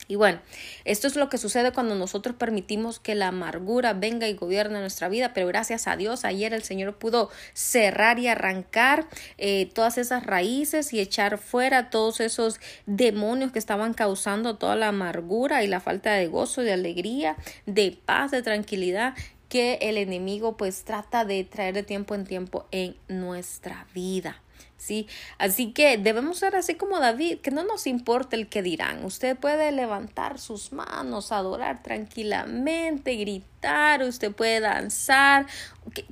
[0.07, 0.39] y bueno,
[0.83, 5.07] esto es lo que sucede cuando nosotros permitimos que la amargura venga y gobierne nuestra
[5.07, 10.25] vida, pero gracias a Dios ayer el Señor pudo cerrar y arrancar eh, todas esas
[10.25, 15.79] raíces y echar fuera todos esos demonios que estaban causando toda la amargura y la
[15.79, 19.15] falta de gozo, de alegría, de paz, de tranquilidad
[19.47, 24.42] que el enemigo pues trata de traer de tiempo en tiempo en nuestra vida.
[24.83, 25.07] ¿Sí?
[25.37, 29.05] Así que debemos ser así como David, que no nos importa el que dirán.
[29.05, 35.47] Usted puede levantar sus manos, adorar tranquilamente, gritar, usted puede danzar.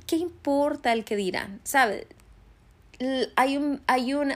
[0.06, 1.60] ¿Qué, importa el que dirán?
[1.64, 2.06] ¿Sabe?
[3.36, 4.32] Hay un, hay un,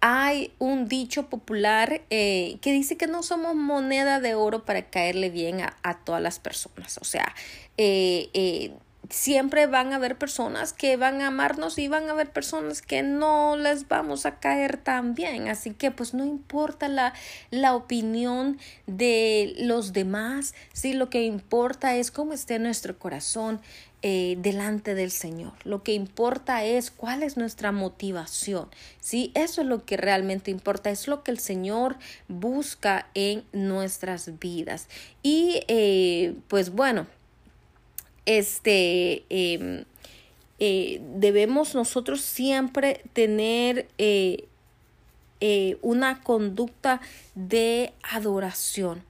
[0.00, 5.30] hay un dicho popular eh, que dice que no somos moneda de oro para caerle
[5.30, 6.98] bien a, todas las personas.
[6.98, 7.34] O sea,
[7.76, 8.72] eh, eh,
[9.10, 13.02] siempre van a haber personas que van a amarnos y van a haber personas que
[13.02, 15.48] no les vamos a caer tan bien.
[15.48, 17.14] Así que pues no importa la,
[17.50, 23.60] la opinión de los demás, sí, lo que importa es cómo esté nuestro corazón
[24.02, 25.54] eh, delante del Señor.
[25.64, 28.68] Lo que importa es cuál es nuestra motivación.
[29.00, 31.96] Sí, eso es lo que realmente importa, es lo que el Señor
[32.28, 34.88] busca en nuestras vidas.
[35.24, 37.08] Y eh, pues bueno,
[38.26, 39.84] este, em,
[40.58, 44.48] eh, debemos nosotros siempre tener eh,
[45.40, 47.00] eh, una conducta
[47.34, 49.02] de adoración.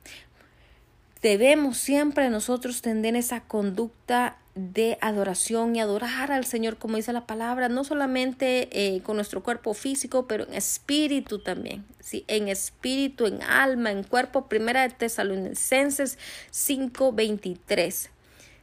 [1.22, 7.26] Debemos siempre nosotros tener esa conducta de adoración y adorar al Señor, como dice la
[7.26, 12.24] palabra, no solamente con nuestro cuerpo físico, pero en espíritu también, ¿sí?
[12.26, 14.46] en espíritu, en alma, en cuerpo.
[14.46, 16.18] Primera de Tesalonicenses
[16.52, 18.10] 5:23.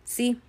[0.04, 0.39] ¿Sí?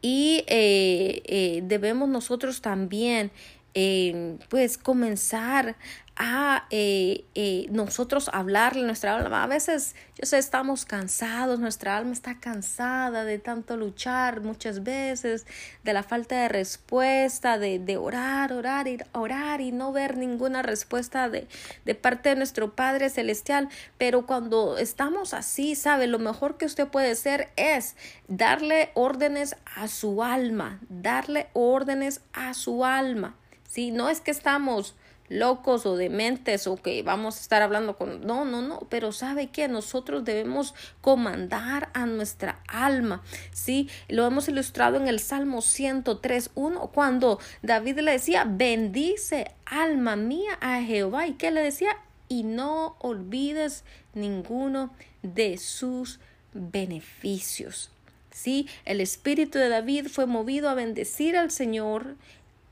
[0.00, 3.30] Y eh, eh, debemos nosotros también
[3.74, 5.76] eh, pues comenzar
[6.18, 9.44] a eh, eh, nosotros hablarle nuestra alma.
[9.44, 15.46] A veces, yo sé, estamos cansados, nuestra alma está cansada de tanto luchar muchas veces,
[15.84, 20.62] de la falta de respuesta, de, de orar, orar y orar y no ver ninguna
[20.62, 21.46] respuesta de
[21.94, 23.68] parte de nuestro Padre Celestial.
[23.96, 26.08] Pero cuando estamos así, ¿sabe?
[26.08, 27.94] Lo mejor que usted puede hacer es
[28.26, 33.36] darle órdenes a su alma, darle órdenes a su alma.
[33.68, 34.96] Si no es que estamos
[35.28, 38.26] locos o dementes o que vamos a estar hablando con...
[38.26, 43.88] No, no, no, pero sabe que nosotros debemos comandar a nuestra alma, ¿sí?
[44.08, 50.80] Lo hemos ilustrado en el Salmo 103.1 cuando David le decía, bendice alma mía a
[50.82, 51.26] Jehová.
[51.26, 51.96] ¿Y qué le decía?
[52.28, 56.20] Y no olvides ninguno de sus
[56.52, 57.90] beneficios.
[58.30, 62.14] Sí, el espíritu de David fue movido a bendecir al Señor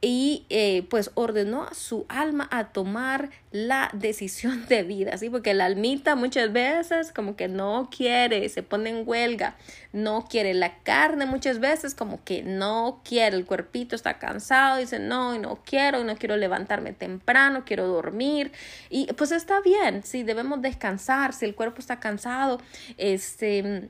[0.03, 5.31] y eh, pues ordenó a su alma a tomar la decisión de vida, ¿sí?
[5.31, 9.57] Porque la almita muchas veces como que no quiere, se pone en huelga,
[9.93, 14.99] no quiere la carne muchas veces como que no quiere, el cuerpito está cansado, dice
[14.99, 18.53] no, y no quiero, y no quiero levantarme temprano, quiero dormir
[18.91, 22.61] y pues está bien, sí, debemos descansar, si el cuerpo está cansado,
[22.99, 23.89] este...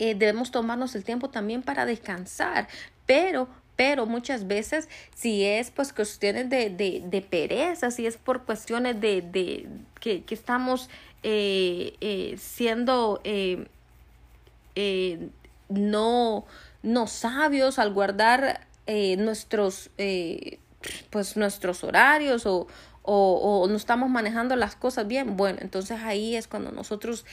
[0.00, 2.66] Eh, debemos tomarnos el tiempo también para descansar,
[3.06, 8.44] pero pero muchas veces si es pues cuestiones de, de, de pereza, si es por
[8.44, 9.68] cuestiones de, de
[10.00, 10.88] que, que estamos
[11.22, 13.66] eh, eh, siendo eh,
[15.68, 16.44] no,
[16.82, 18.66] no sabios al guardar
[19.16, 19.90] nuestros
[21.08, 22.66] pues nuestros horarios o,
[23.02, 27.24] o, o, no estamos manejando las cosas bien, bueno, entonces ahí es cuando nosotros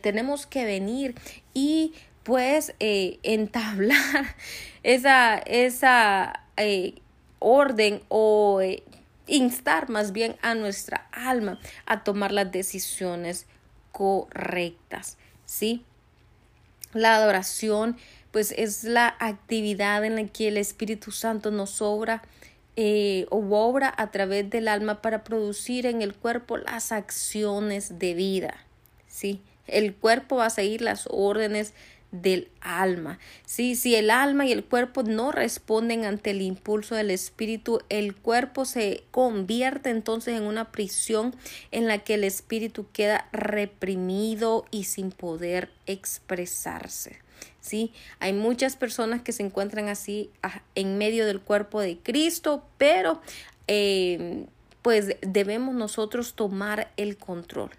[0.00, 1.14] tenemos que venir
[1.52, 1.92] y
[2.26, 4.34] pues entablar
[4.82, 6.96] esa, esa eh,
[7.38, 8.82] orden o eh,
[9.28, 13.46] instar más bien a nuestra alma a tomar las decisiones
[13.92, 15.84] correctas, ¿sí?
[16.92, 17.96] La adoración
[18.32, 22.22] pues es la actividad en la que el Espíritu Santo nos obra
[23.30, 28.66] o obra a través del alma para producir en el cuerpo las acciones de vida,
[29.06, 29.40] ¿sí?
[29.66, 31.72] El cuerpo va a seguir las órdenes
[32.22, 33.18] del alma.
[33.44, 38.14] Sí, si el alma y el cuerpo no responden ante el impulso del espíritu, el
[38.14, 41.34] cuerpo se convierte entonces en una prisión
[41.70, 47.20] en la que el espíritu queda reprimido y sin poder expresarse.
[47.60, 52.64] Sí, hay muchas personas que se encuentran así ah, en medio del cuerpo de Cristo,
[52.78, 53.20] pero
[53.66, 54.46] eh,
[54.82, 57.70] pues debemos nosotros tomar el control.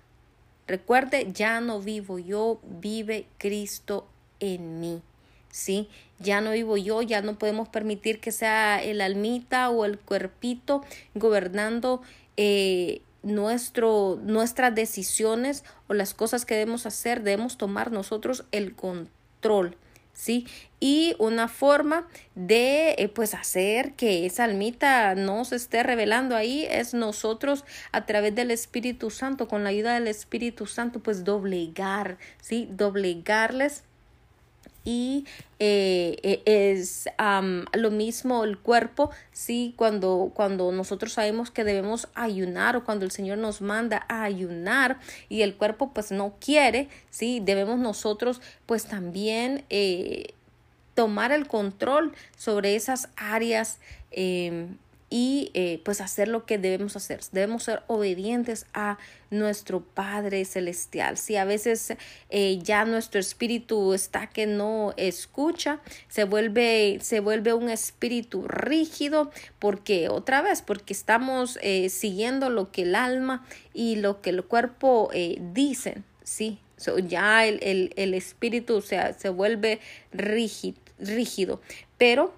[0.67, 5.02] Recuerde, ya no vivo yo, vive Cristo en mí.
[5.58, 5.89] ¿sí?
[6.19, 10.84] Ya no vivo yo, ya no podemos permitir que sea el almita o el cuerpito
[11.15, 12.02] gobernando
[12.38, 19.78] eh, nuestro, nuestras decisiones o las cosas que debemos hacer, debemos tomar nosotros el control.
[20.13, 20.47] ¿sí?
[20.80, 26.67] Y una forma de eh, pues hacer que esa almita no se esté revelando ahí
[26.69, 32.17] es nosotros a través del Espíritu Santo, con la ayuda del Espíritu Santo, pues doblegar,
[32.41, 32.67] ¿sí?
[32.71, 33.84] Doblegarles
[34.88, 35.26] y
[35.60, 37.10] eh, e, es
[37.73, 43.12] lo mismo el cuerpo, sí, cuando, cuando nosotros sabemos que debemos ayunar o cuando el
[43.12, 44.97] Señor nos manda a ayunar
[45.28, 50.28] y el cuerpo pues no quiere, sí, debemos nosotros pues también eh,
[50.93, 53.80] tomar el control sobre esas áreas
[54.12, 54.78] em,
[55.10, 57.22] y eh, pues hacer lo que debemos hacer.
[57.32, 58.98] Debemos ser obedientes a
[59.30, 61.17] nuestro Padre Celestial.
[61.17, 61.93] Si a veces
[62.30, 69.32] eh, ya nuestro espíritu está que no escucha, se vuelve, se vuelve un espíritu rígido
[69.60, 74.43] porque otra vez, porque estamos eh, siguiendo lo que el alma y lo que el
[74.43, 75.10] cuerpo
[75.54, 76.60] dicen, ¿sí?
[77.08, 79.80] ya el, el, el espíritu o sea, se vuelve
[80.12, 81.62] rígido.
[81.98, 82.34] Pero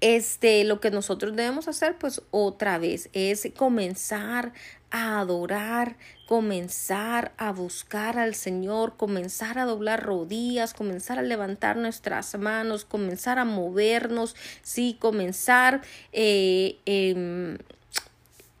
[0.00, 4.52] este, lo que nosotros debemos hacer, pues otra vez, es comenzar
[4.90, 12.38] a adorar, comenzar a buscar al Señor, comenzar a doblar rodillas, comenzar a levantar nuestras
[12.38, 15.82] manos, comenzar a movernos, sí, comenzar
[16.12, 17.58] eh, em,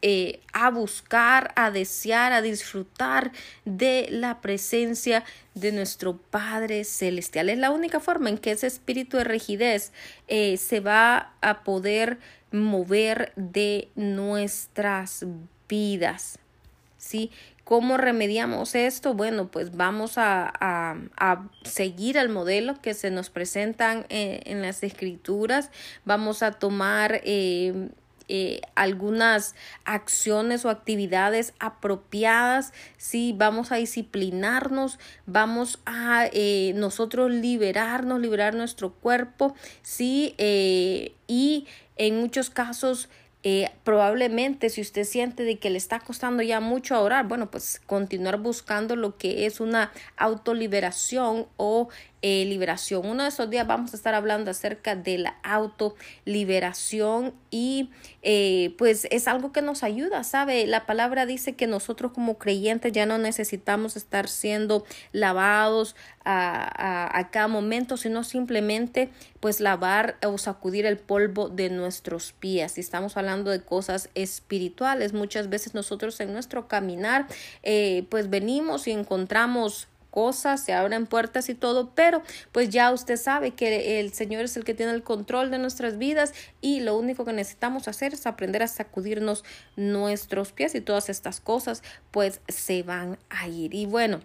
[0.02, 3.32] eh, a buscar, a desear, a disfrutar
[3.64, 7.48] de la presencia de nuestro Padre Celestial.
[7.48, 9.92] Es la única forma en que ese espíritu de rigidez
[10.28, 12.18] eh, se va a poder
[12.52, 15.24] mover de nuestras
[15.68, 16.38] vidas.
[16.98, 17.30] ¿Sí?
[17.64, 19.14] ¿Cómo remediamos esto?
[19.14, 24.82] Bueno, pues vamos a, a, seguir el modelo que se nos presentan eh, en las
[24.84, 25.70] escrituras.
[26.04, 27.22] Vamos a tomar
[28.74, 29.54] algunas
[29.84, 38.92] acciones o actividades apropiadas, si vamos a disciplinarnos, vamos a eh, nosotros liberarnos, liberar nuestro
[38.92, 41.66] cuerpo, sí, eh, y
[41.96, 43.08] en muchos casos
[43.48, 47.80] eh, probablemente si usted siente de que le está costando ya mucho orar, bueno, pues
[47.86, 51.88] continuar buscando lo que es una autoliberación o
[52.22, 53.06] eh, liberación.
[53.06, 57.90] Uno de esos días vamos a estar hablando acerca de la autoliberación y
[58.22, 60.66] eh, pues es algo que nos ayuda, ¿sabe?
[60.66, 65.94] La palabra dice que nosotros como creyentes ya no necesitamos estar siendo lavados
[66.26, 72.72] a, a, cada momento, sino simplemente pues lavar o sacudir el polvo de nuestros pies.
[72.72, 77.26] Si estamos hablando de cosas espirituales, muchas veces nosotros en nuestro caminar
[77.62, 83.18] eh, pues venimos y encontramos cosas, se abren puertas y todo, pero pues ya usted
[83.18, 86.96] sabe que el Señor es el que tiene el control de nuestras vidas y lo
[86.96, 89.44] único que necesitamos hacer es aprender a sacudirnos
[89.76, 93.74] nuestros pies y todas estas cosas pues se van a ir.
[93.74, 94.20] Y bueno,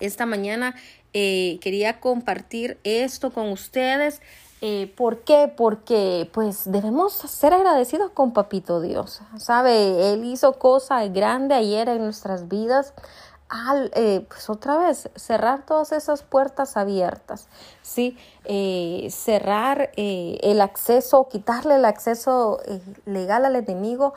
[0.00, 0.74] esta mañana
[1.12, 4.20] eh, quería compartir esto con ustedes.
[4.62, 5.52] Eh, ¿Por qué?
[5.56, 9.20] Porque pues debemos ser agradecidos con Papito Dios.
[9.38, 10.12] ¿Sabe?
[10.12, 12.92] Él hizo cosas grandes ayer en nuestras vidas
[13.48, 17.48] al, eh, pues otra vez, cerrar todas esas puertas abiertas,
[17.82, 18.16] ¿sí?
[19.10, 22.60] Cerrar el acceso, quitarle el acceso
[23.06, 24.14] legal al enemigo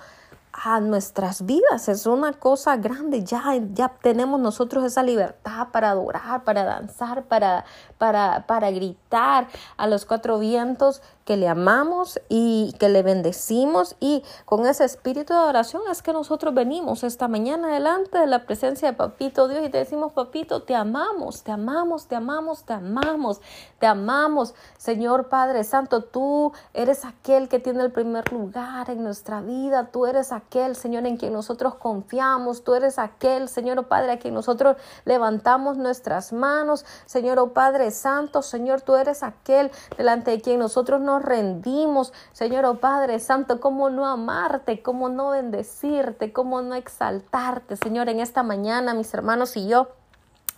[0.54, 1.89] a nuestras vidas.
[1.89, 3.24] Es una cosa grande.
[3.24, 3.43] Ya,
[3.74, 7.66] ya tenemos nosotros esa libertad para adorar, para danzar, para,
[7.97, 9.47] para, para gritar
[9.78, 13.96] a los cuatro vientos que le amamos y que le bendecimos.
[14.00, 18.46] Y con ese espíritu de adoración es que nosotros venimos esta mañana delante de la
[18.46, 22.74] presencia de Papito Dios y te decimos, Papito, te amamos, te amamos, te amamos, te
[22.74, 23.42] amamos,
[23.80, 29.42] te amamos, Señor Padre Santo, tú eres aquel que tiene el primer lugar en nuestra
[29.42, 34.14] vida, tú eres aquel, Señor, en quien nosotros confiamos, tú eres aquel, Señor oh Padre,
[34.14, 40.32] a quien nosotros levantamos nuestras manos, Señor oh Padre Santo, Señor, tú eres aquel delante
[40.32, 46.34] de quien nosotros nos rendimos, Señor oh Padre Santo, cómo no amarte, cómo no bendecirte,
[46.34, 49.89] cómo no exaltarte, Señor, en esta mañana, mis hermanos y yo.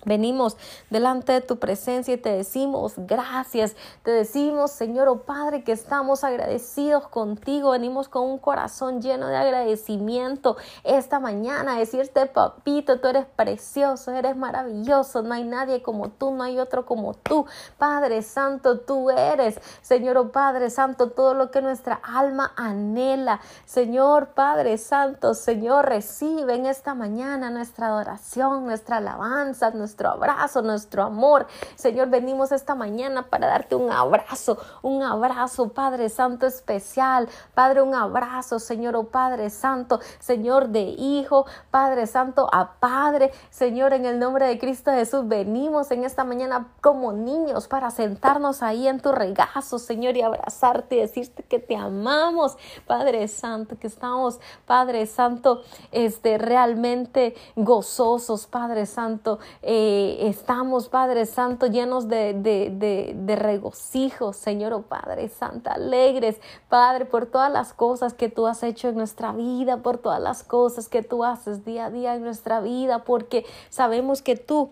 [0.05, 0.55] Venimos
[0.89, 3.75] delante de tu presencia y te decimos gracias.
[4.03, 7.71] Te decimos, Señor, oh Padre, que estamos agradecidos contigo.
[7.71, 11.77] Venimos con un corazón lleno de agradecimiento esta mañana.
[11.77, 15.23] Decirte, papito, tú eres precioso, eres maravilloso.
[15.23, 17.45] No hay nadie como tú, no hay otro como tú.
[17.77, 23.39] Padre Santo, tú eres, Señor, oh Padre Santo, todo lo que nuestra alma anhela.
[23.65, 30.61] Señor, Padre Santo, Señor, recibe en esta mañana nuestra adoración, nuestra alabanza, nuestra nuestro abrazo,
[30.61, 31.47] nuestro amor.
[31.75, 37.29] Señor, venimos esta mañana para darte un abrazo, un abrazo, Padre Santo especial.
[37.53, 43.31] Padre, un abrazo, Señor, oh Padre Santo, Señor de Hijo, Padre Santo a Padre.
[43.49, 48.63] Señor, en el nombre de Cristo Jesús, venimos en esta mañana como niños para sentarnos
[48.63, 53.87] ahí en tu regazo, Señor, y abrazarte y decirte que te amamos, Padre Santo, que
[53.87, 55.61] estamos, Padre Santo,
[55.93, 59.39] este, realmente gozosos, Padre Santo.
[59.61, 66.41] Eh, eh, estamos, Padre Santo, llenos de, de, de, regocijo, Señor, oh Padre Santo, alegres,
[66.69, 70.43] Padre, por todas las cosas que tú has hecho en nuestra vida, por todas las
[70.43, 74.71] cosas que tú haces día a día en nuestra vida, porque sabemos que tú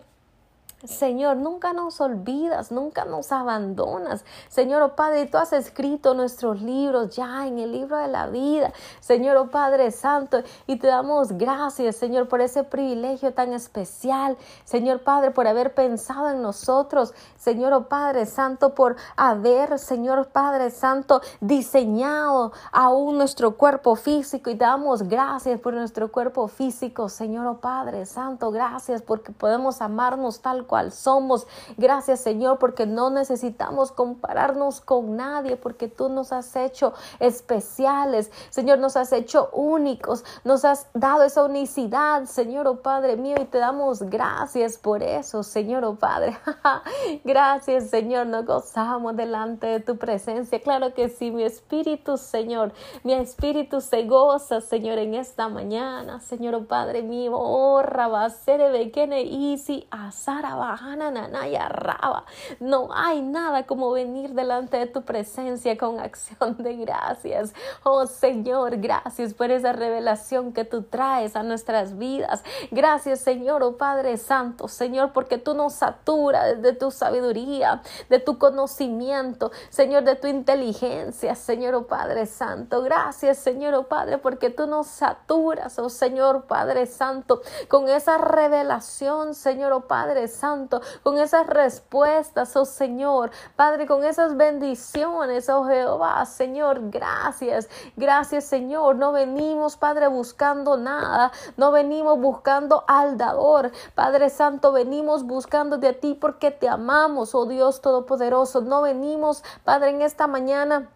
[0.84, 4.22] Señor, nunca nos olvidas, nunca nos abandonas.
[4.48, 8.70] Señor, oh Padre, tú has escrito nuestros libros ya en el libro de la vida.
[9.00, 14.36] Señor, oh Padre Santo, y te damos gracias, Señor, por ese privilegio tan especial.
[14.64, 17.14] Señor Padre, por haber pensado en nosotros.
[17.38, 24.50] Señor, oh Padre Santo, por haber, Señor Padre Santo, diseñado aún nuestro cuerpo físico.
[24.50, 28.50] Y te damos gracias por nuestro cuerpo físico, Señor, oh Padre Santo.
[28.50, 31.46] Gracias porque podemos amarnos tal cual somos.
[31.76, 38.30] Gracias Señor porque no necesitamos compararnos con nadie porque tú nos has hecho especiales.
[38.50, 40.24] Señor, nos has hecho únicos.
[40.44, 45.42] Nos has dado esa unicidad, Señor, oh Padre mío, y te damos gracias por eso,
[45.42, 46.36] Señor, oh Padre.
[47.24, 50.60] gracias Señor, nos gozamos delante de tu presencia.
[50.60, 52.72] Claro que sí, mi espíritu, Señor,
[53.02, 57.32] mi espíritu se goza, Señor, en esta mañana, Señor, oh Padre mío.
[57.34, 60.53] Oh, Rabasere, Kene, Isi, Asara,
[62.60, 67.52] No hay nada como venir delante de tu presencia con acción de gracias.
[67.82, 72.44] Oh Señor, gracias por esa revelación que tú traes a nuestras vidas.
[72.70, 78.38] Gracias Señor, oh Padre Santo, Señor, porque tú nos saturas de tu sabiduría, de tu
[78.38, 82.82] conocimiento, Señor, de tu inteligencia, Señor, oh Padre Santo.
[82.82, 89.34] Gracias Señor, oh Padre, porque tú nos saturas, oh Señor, Padre Santo, con esa revelación,
[89.34, 90.43] Señor, oh Padre Santo
[91.02, 98.96] con esas respuestas, oh Señor, Padre, con esas bendiciones, oh Jehová, Señor, gracias, gracias, Señor.
[98.96, 105.92] No venimos, Padre, buscando nada, no venimos buscando al dador, Padre Santo, venimos buscando de
[105.92, 108.60] ti porque te amamos, oh Dios Todopoderoso.
[108.60, 110.90] No venimos, Padre, en esta mañana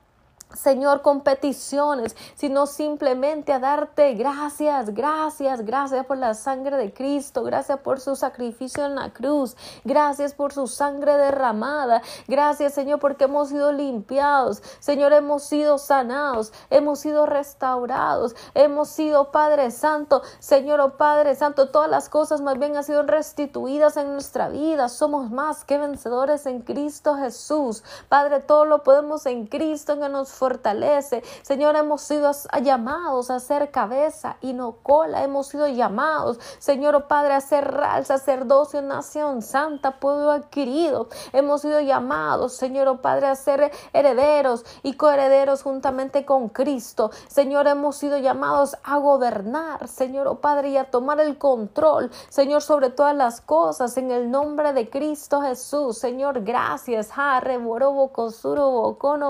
[0.54, 7.42] Señor, con peticiones, sino simplemente a darte gracias, gracias, gracias por la sangre de Cristo,
[7.42, 13.24] gracias por su sacrificio en la cruz, gracias por su sangre derramada, gracias Señor porque
[13.24, 20.80] hemos sido limpiados, Señor, hemos sido sanados, hemos sido restaurados, hemos sido Padre Santo, Señor,
[20.80, 25.30] oh Padre Santo, todas las cosas más bien han sido restituidas en nuestra vida, somos
[25.30, 31.22] más que vencedores en Cristo Jesús, Padre, todo lo podemos en Cristo que nos fortalece.
[31.42, 32.30] Señor, hemos sido
[32.62, 35.22] llamados a ser cabeza y no cola.
[35.22, 41.08] Hemos sido llamados, Señor oh Padre, a ser real sacerdocio, nación santa, pueblo adquirido.
[41.32, 47.10] Hemos sido llamados, Señor oh Padre, a ser herederos y coherederos juntamente con Cristo.
[47.28, 52.62] Señor, hemos sido llamados a gobernar, Señor oh Padre, y a tomar el control, Señor,
[52.62, 55.98] sobre todas las cosas en el nombre de Cristo Jesús.
[55.98, 57.10] Señor, gracias.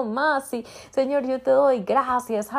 [0.04, 0.64] Masi.
[0.98, 2.50] Señor, yo te doy gracias.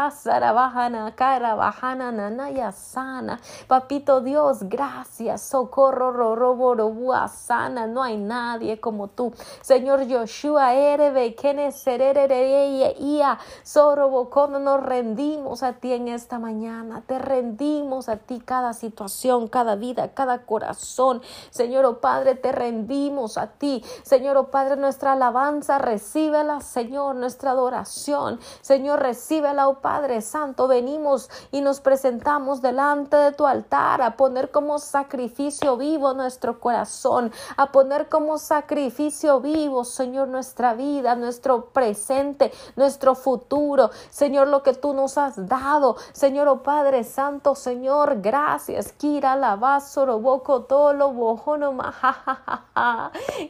[2.13, 3.41] nanaya sana.
[3.67, 5.41] Papito Dios, gracias.
[5.41, 7.85] Socorro, roroborobu, sana.
[7.85, 9.33] No hay nadie como tú.
[9.59, 11.69] Señor Yoshua, erebe, kene
[12.97, 13.37] ia,
[14.29, 17.03] cuando nos rendimos a ti en esta mañana.
[17.05, 21.21] Te rendimos a ti cada situación, cada vida, cada corazón.
[21.49, 23.83] Señor, oh Padre, te rendimos a ti.
[24.03, 28.28] Señor, oh Padre, nuestra alabanza, recíbela, Señor, nuestra adoración.
[28.61, 30.67] Señor, recíbela, oh Padre Santo.
[30.67, 37.31] Venimos y nos presentamos delante de tu altar a poner como sacrificio vivo nuestro corazón,
[37.57, 43.89] a poner como sacrificio vivo, Señor, nuestra vida, nuestro presente, nuestro futuro.
[44.11, 45.95] Señor, lo que tú nos has dado.
[46.11, 48.91] Señor, oh Padre Santo, Señor, gracias.
[48.91, 49.35] Kira
[50.21, 51.75] boco tolo bojono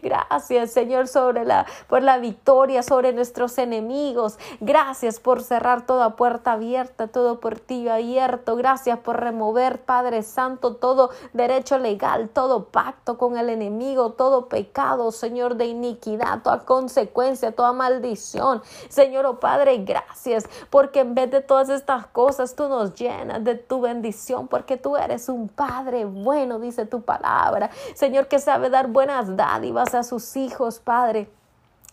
[0.02, 4.38] Gracias, Señor, sobre la por la victoria sobre nuestros enemigos.
[4.70, 8.56] Gracias por cerrar toda puerta abierta, todo portillo abierto.
[8.56, 15.12] Gracias por remover, Padre Santo, todo derecho legal, todo pacto con el enemigo, todo pecado,
[15.12, 18.62] Señor, de iniquidad, toda consecuencia, toda maldición.
[18.90, 23.56] Señor, oh Padre, gracias porque en vez de todas estas cosas tú nos llenas de
[23.56, 27.72] tu bendición porque tú eres un Padre bueno, dice tu palabra.
[27.96, 31.39] Señor, que sabe dar buenas dádivas a sus hijos, Padre.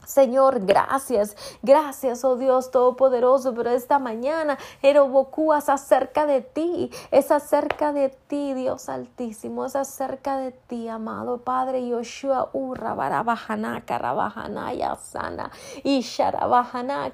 [0.07, 7.93] Señor, gracias, gracias, oh Dios Todopoderoso, pero esta mañana Erobocúas acerca de ti, es acerca
[7.93, 15.51] de ti, Dios Altísimo, es acerca de ti, amado Padre Yoshua, Urra, Barabajana, Carabajana, Yasana,
[15.83, 17.13] y Sharabajana,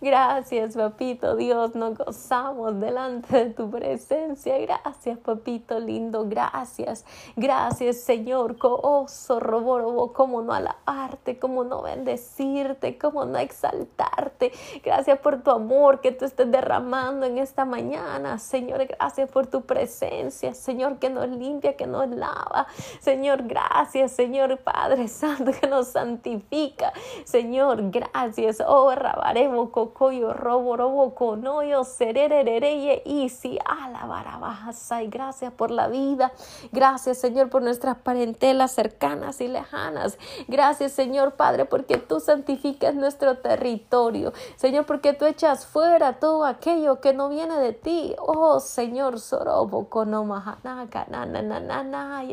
[0.00, 4.58] Gracias, papito Dios, nos gozamos delante de tu presencia.
[4.58, 7.04] Gracias, papito lindo, gracias.
[7.36, 8.56] Gracias, Señor.
[8.60, 14.50] Oso, robo, robo, cómo no alabarte, cómo no bendecirte, cómo no exaltarte.
[14.82, 18.40] Gracias por tu amor que tú estés derramando en esta mañana.
[18.40, 22.66] Señor, gracias por tu presencia, Señor, que nos limpia, que nos lava.
[22.98, 26.92] Señor, gracias, Señor Padre Santo, que nos santifica.
[27.24, 28.60] Señor, gracias.
[28.66, 36.32] Oh, rabaremos cocoyo, robo, robo, conoyo, sererereye, y si y Gracias por la vida.
[36.72, 40.18] Gracias, Señor, por nuestras parentelas cercanas y lejanas.
[40.48, 44.32] Gracias, Señor Padre, porque tú santificas nuestro territorio.
[44.56, 48.14] Señor, porque tú echas fuera todo aquello que no viene de ti.
[48.18, 52.24] Oh, Señor, sorobo, konomahanaka, nananana,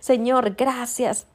[0.00, 1.26] Señor, gracias.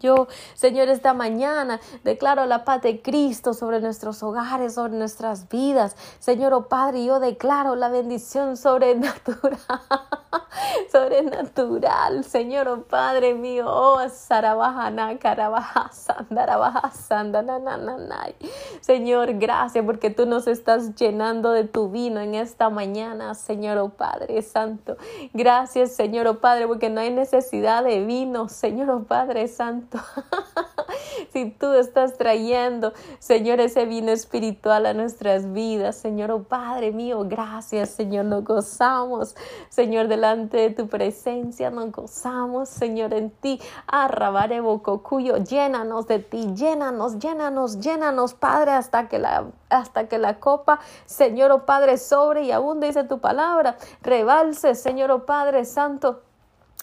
[0.00, 5.96] Yo, Señor, esta mañana declaro la paz de Cristo sobre nuestros hogares, sobre nuestras vidas.
[6.20, 9.58] Señor, oh Padre, yo declaro la bendición sobrenatural,
[10.92, 12.22] sobrenatural.
[12.22, 16.92] Señor, oh Padre mío, oh Sarabajana, Carabaja, Sandarabaja.
[18.80, 23.88] Señor, gracias porque tú nos estás llenando de tu vino en esta mañana, Señor, oh
[23.88, 24.96] Padre Santo.
[25.34, 29.87] Gracias, Señor, oh Padre, porque no hay necesidad de vino, Señor, oh Padre Santo
[31.32, 37.24] si tú estás trayendo, Señor, ese vino espiritual a nuestras vidas, Señor, oh Padre mío,
[37.26, 39.36] gracias, Señor, nos gozamos,
[39.68, 44.60] Señor, delante de tu presencia, nos gozamos, Señor, en ti, arrabare
[45.02, 50.80] cuyo llénanos de ti, llénanos, llénanos, llénanos, Padre, hasta que la hasta que la copa,
[51.04, 56.22] Señor, oh Padre, sobre y abunde, dice tu palabra, rebalse, Señor, oh Padre Santo,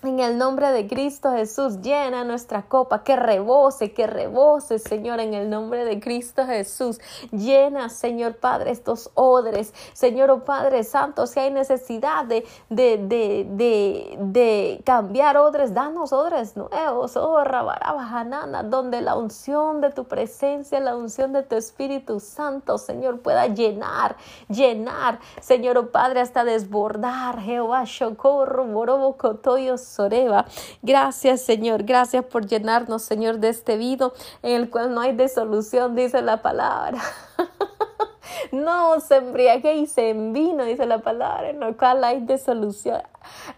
[0.09, 5.33] en el nombre de Cristo Jesús, llena nuestra copa, que rebose, que rebose, Señor, en
[5.33, 6.99] el nombre de Cristo Jesús.
[7.31, 9.73] Llena, Señor Padre, estos odres.
[9.93, 16.55] Señor oh Padre Santo, si hay necesidad de, de, de, de, cambiar odres, danos odres
[16.57, 22.77] nuevos, oh Rabarabajanana, donde la unción de tu presencia, la unción de tu Espíritu Santo,
[22.77, 24.15] Señor, pueda llenar,
[24.49, 27.39] llenar, Señor oh Padre, hasta desbordar.
[27.39, 30.45] Jehová, Shokorro, Morobo, Cotoyos, Soreba.
[30.81, 31.83] Gracias, Señor.
[31.83, 34.11] Gracias por llenarnos, Señor, de este vino
[34.43, 36.99] en el cual no hay desolución, dice la palabra.
[38.51, 43.01] no os embriaguéis en vino, dice la palabra, en el cual hay desolución.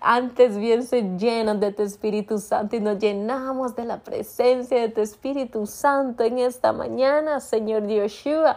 [0.02, 4.90] Antes bien se llenan de tu Espíritu Santo y nos llenamos de la presencia de
[4.90, 8.56] tu Espíritu Santo en esta mañana, Señor Yoshua.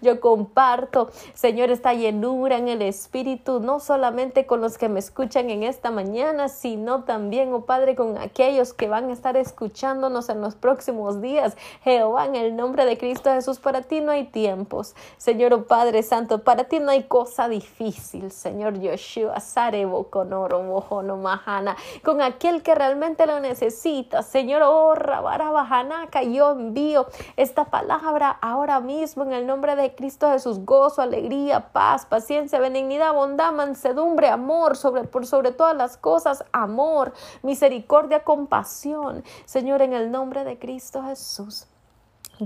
[0.00, 5.50] Yo comparto, Señor, esta llenura en el Espíritu, no solamente con los que me escuchan
[5.50, 10.40] en esta mañana, sino también, oh Padre, con aquellos que van a estar escuchándonos en
[10.40, 11.56] los próximos días.
[11.82, 14.94] Jehová, en el nombre de Cristo Jesús, para ti no hay tiempos.
[15.16, 20.62] Señor, oh Padre, Santo, para ti no hay cosa difícil, Señor Yoshua, Sarebo con oro,
[21.02, 27.06] no Mahana, con aquel que realmente lo necesita, Señor, oh Rabarabajanaka, yo envío
[27.38, 33.14] esta palabra ahora mismo en el nombre de Cristo Jesús, gozo, alegría, paz, paciencia, benignidad,
[33.14, 40.10] bondad, mansedumbre, amor, sobre, por sobre todas las cosas, amor, misericordia, compasión, Señor, en el
[40.10, 41.71] nombre de Cristo Jesús.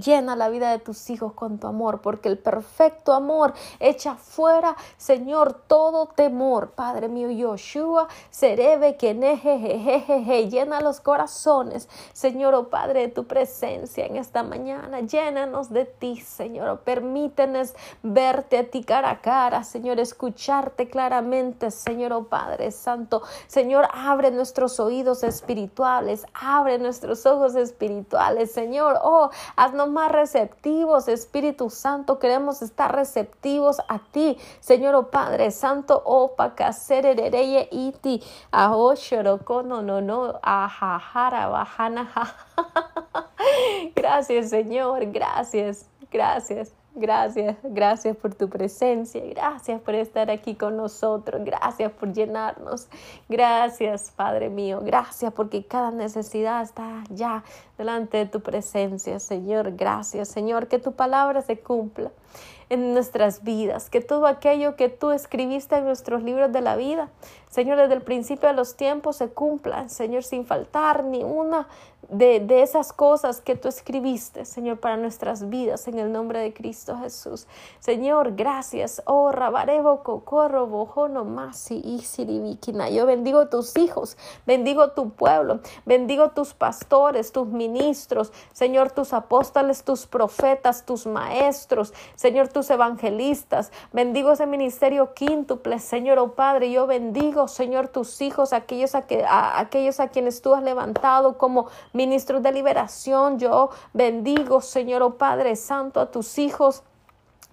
[0.00, 4.76] Llena la vida de tus hijos con tu amor, porque el perfecto amor echa fuera,
[4.96, 6.72] Señor, todo temor.
[6.72, 14.16] Padre mío, Yoshua, Serebe, Kenejejejeje, llena los corazones, Señor, oh Padre, de tu presencia en
[14.16, 15.00] esta mañana.
[15.00, 16.68] Llénanos de ti, Señor.
[16.68, 23.22] Oh, permítenos verte a ti cara a cara, Señor, escucharte claramente, Señor, oh Padre Santo.
[23.46, 28.98] Señor, abre nuestros oídos espirituales, abre nuestros ojos espirituales, Señor.
[29.02, 36.02] Oh, haznos más receptivos, Espíritu Santo, queremos estar receptivos a ti, Señor oh Padre Santo,
[36.04, 38.22] oh pacaserereye iti,
[38.52, 42.10] no no no, ajajara bajana.
[43.94, 46.74] Gracias, Señor, gracias, gracias.
[46.98, 52.88] Gracias, gracias por tu presencia, gracias por estar aquí con nosotros, gracias por llenarnos,
[53.28, 57.44] gracias Padre mío, gracias porque cada necesidad está ya
[57.76, 62.12] delante de tu presencia, Señor, gracias Señor, que tu palabra se cumpla
[62.70, 67.10] en nuestras vidas, que todo aquello que tú escribiste en nuestros libros de la vida,
[67.48, 71.68] Señor, desde el principio de los tiempos se cumpla, Señor, sin faltar ni una
[72.08, 76.52] de, de, esas cosas que tú escribiste, Señor, para nuestras vidas, en el nombre de
[76.52, 77.46] Cristo Jesús.
[77.80, 79.02] Señor, gracias.
[79.06, 82.90] Oh, Rabarebo, Cocorro, Bojono, Masi, Isirivikina.
[82.90, 89.84] Yo bendigo tus hijos, bendigo tu pueblo, bendigo tus pastores, tus ministros, Señor, tus apóstoles,
[89.84, 93.72] tus profetas, tus maestros, Señor, tus evangelistas.
[93.92, 99.24] Bendigo ese ministerio quíntuple, Señor, oh Padre, yo bendigo, Señor, tus hijos, aquellos a, que,
[99.24, 103.38] a, aquellos a quienes tú has levantado como ministros de liberación.
[103.38, 106.82] Yo bendigo, Señor, oh Padre Santo, a tus hijos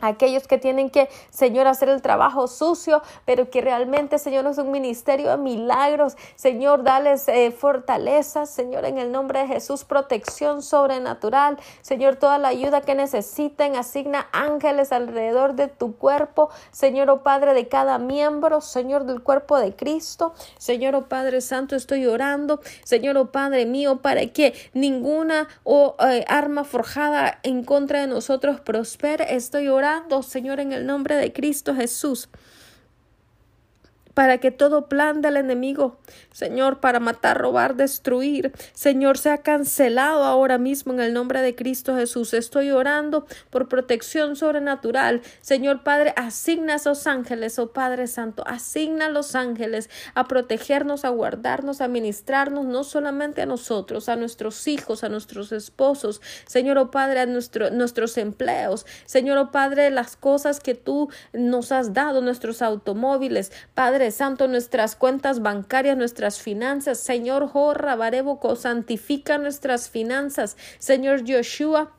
[0.08, 4.72] aquellos que tienen que, Señor, hacer el trabajo sucio, pero que realmente, Señor, es un
[4.72, 6.16] ministerio de milagros.
[6.36, 11.58] Señor, dales eh, fortaleza, Señor, en el nombre de Jesús, protección sobrenatural.
[11.82, 16.50] Señor, toda la ayuda que necesiten, asigna ángeles alrededor de tu cuerpo.
[16.72, 20.34] Señor, oh Padre, de cada miembro, Señor, del cuerpo de Cristo.
[20.58, 22.60] Señor, oh Padre Santo, estoy orando.
[22.84, 28.60] Señor, oh Padre mío, para que ninguna oh, eh, arma forjada en contra de nosotros
[28.60, 29.36] prospere.
[29.36, 29.93] Estoy orando
[30.24, 32.30] Señor, en el nombre de Cristo Jesús
[34.14, 35.98] para que todo plan del enemigo,
[36.32, 41.96] Señor, para matar, robar, destruir, Señor, sea cancelado ahora mismo en el nombre de Cristo
[41.96, 42.34] Jesús.
[42.34, 45.22] Estoy orando por protección sobrenatural.
[45.42, 51.06] Señor Padre, asigna a esos ángeles, oh Padre Santo, asigna a los ángeles a protegernos,
[51.06, 56.78] a guardarnos, a ministrarnos, no solamente a nosotros, a nuestros hijos, a nuestros esposos, Señor,
[56.78, 61.94] oh Padre, a nuestro, nuestros empleos, Señor, oh Padre, las cosas que tú nos has
[61.94, 67.00] dado, nuestros automóviles, Padre, Santo, nuestras cuentas bancarias, nuestras finanzas.
[67.00, 70.58] Señor Jorra Barebuco, santifica nuestras finanzas.
[70.80, 71.92] Señor Joshua,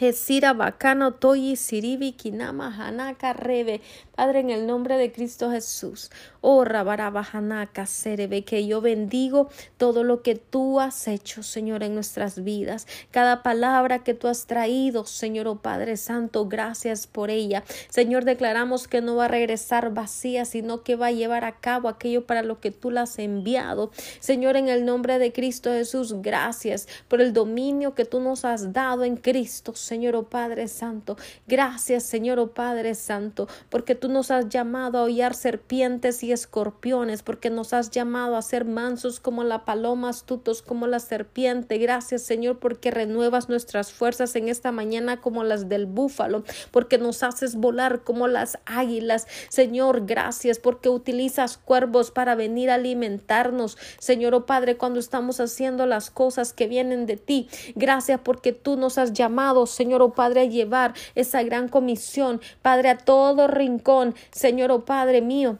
[0.00, 3.80] Esira Bacano Toyi Siribi Kinama Hanaka Rebe.
[4.16, 6.10] Padre, en el nombre de Cristo Jesús.
[6.40, 12.44] Oh Rabarabahanaka Serebe, que yo bendigo todo lo que tú has hecho, Señor, en nuestras
[12.44, 12.86] vidas.
[13.10, 17.64] Cada palabra que tú has traído, Señor, oh Padre Santo, gracias por ella.
[17.88, 21.88] Señor, declaramos que no va a regresar vacía, sino que va a llevar a cabo
[21.88, 23.90] aquello para lo que tú la has enviado.
[24.20, 28.72] Señor, en el nombre de Cristo Jesús, gracias por el dominio que tú nos has
[28.72, 31.16] dado en Cristo, Señor, oh Padre Santo.
[31.46, 37.22] Gracias, Señor, oh Padre Santo, porque tú nos has llamado a hollar serpientes y escorpiones,
[37.22, 41.78] porque nos has llamado a ser mansos como la paloma, astutos como la serpiente.
[41.78, 47.22] Gracias, Señor, porque renuevas nuestras fuerzas en esta mañana como las del búfalo, porque nos
[47.22, 49.26] haces volar como las águilas.
[49.48, 53.76] Señor, gracias porque utilizas cuervos para venir a alimentarnos.
[53.98, 57.48] Señor, oh Padre, cuando estamos haciendo las cosas que vienen de ti.
[57.74, 62.90] Gracias porque tú nos has llamado, Señor, oh Padre, a llevar esa gran comisión, Padre,
[62.90, 65.58] a todo rincón, Señor, oh Padre mío.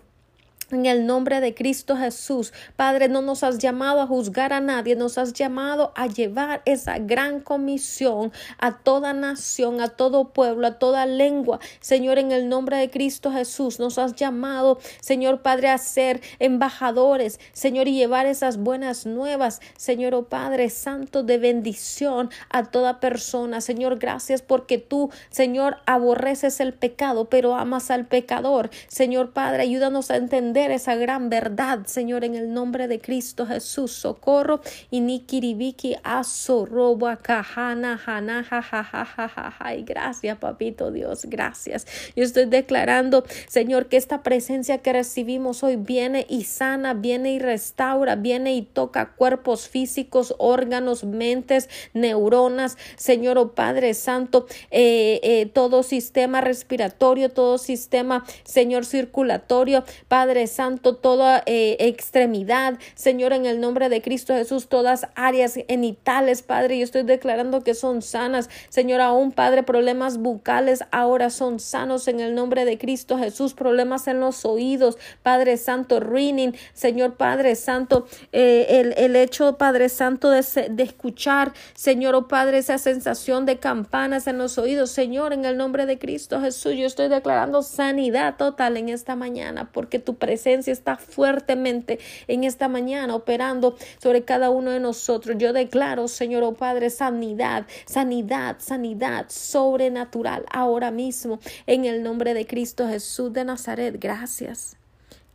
[0.71, 4.97] En el nombre de Cristo Jesús, Padre, no nos has llamado a juzgar a nadie,
[4.97, 10.79] nos has llamado a llevar esa gran comisión a toda nación, a todo pueblo, a
[10.79, 11.61] toda lengua.
[11.81, 17.41] Señor, en el nombre de Cristo Jesús, nos has llamado, Señor Padre, a ser embajadores,
[17.53, 23.61] Señor, y llevar esas buenas nuevas, Señor, oh Padre Santo, de bendición a toda persona.
[23.61, 28.71] Señor, gracias porque tú, Señor, aborreces el pecado, pero amas al pecador.
[28.89, 33.93] Señor Padre, ayúdanos a entender esa gran verdad, Señor, en el nombre de Cristo Jesús.
[33.93, 34.61] Socorro
[34.91, 41.87] y nikiribiki aso robo kahana ja gracias, papito Dios, gracias.
[42.17, 47.39] Yo estoy declarando, Señor, que esta presencia que recibimos hoy viene y sana, viene y
[47.39, 55.47] restaura, viene y toca cuerpos físicos, órganos, mentes, neuronas, Señor, oh Padre Santo, eh, eh,
[55.47, 63.61] todo sistema respiratorio, todo sistema, Señor, circulatorio, Padre Santo, toda eh, extremidad, Señor, en el
[63.61, 69.01] nombre de Cristo Jesús, todas áreas genitales, Padre, yo estoy declarando que son sanas, Señor,
[69.01, 74.21] aún, Padre, problemas bucales ahora son sanos en el nombre de Cristo Jesús, problemas en
[74.21, 80.45] los oídos, Padre Santo, ruining, Señor Padre Santo, eh, el, el, hecho, Padre Santo, de,
[80.71, 85.57] de escuchar, Señor, oh Padre, esa sensación de campanas en los oídos, Señor, en el
[85.57, 90.34] nombre de Cristo Jesús, yo estoy declarando sanidad total en esta mañana, porque tu presencia
[90.35, 95.37] presencia está fuertemente en esta mañana operando sobre cada uno de nosotros.
[95.39, 102.47] Yo declaro, Señor, oh Padre, sanidad, sanidad, sanidad sobrenatural ahora mismo en el nombre de
[102.47, 103.95] Cristo Jesús de Nazaret.
[104.01, 104.77] Gracias.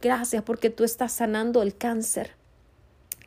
[0.01, 2.38] Gracias porque tú estás sanando el cáncer.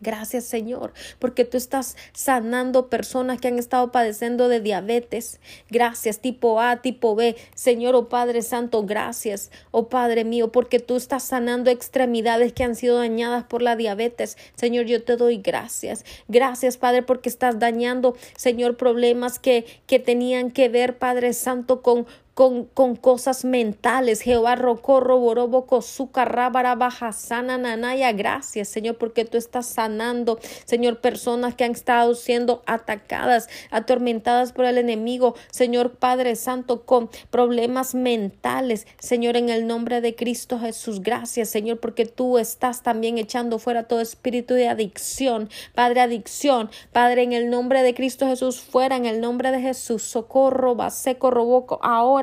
[0.03, 5.39] Gracias Señor, porque tú estás sanando personas que han estado padeciendo de diabetes.
[5.71, 7.37] Gracias, tipo A, tipo B.
[7.55, 12.75] Señor, oh Padre Santo, gracias, oh Padre mío, porque tú estás sanando extremidades que han
[12.75, 14.37] sido dañadas por la diabetes.
[14.57, 16.05] Señor, yo te doy gracias.
[16.27, 22.07] Gracias, Padre, porque estás dañando, Señor, problemas que, que tenían que ver, Padre Santo, con,
[22.35, 24.21] con, con cosas mentales.
[24.23, 28.13] Jehová rocorro, borobo, su rábara, baja, sana, nanaya.
[28.13, 34.65] Gracias, Señor, porque tú estás sanando, Señor, personas que han estado siendo atacadas, atormentadas por
[34.65, 35.35] el enemigo.
[35.51, 38.87] Señor Padre Santo, con problemas mentales.
[38.99, 43.85] Señor, en el nombre de Cristo Jesús, gracias, Señor, porque tú estás también echando fuera
[43.85, 45.49] todo espíritu de adicción.
[45.75, 46.71] Padre, adicción.
[46.93, 50.03] Padre, en el nombre de Cristo Jesús, fuera en el nombre de Jesús.
[50.03, 51.79] Socorro, se corroboco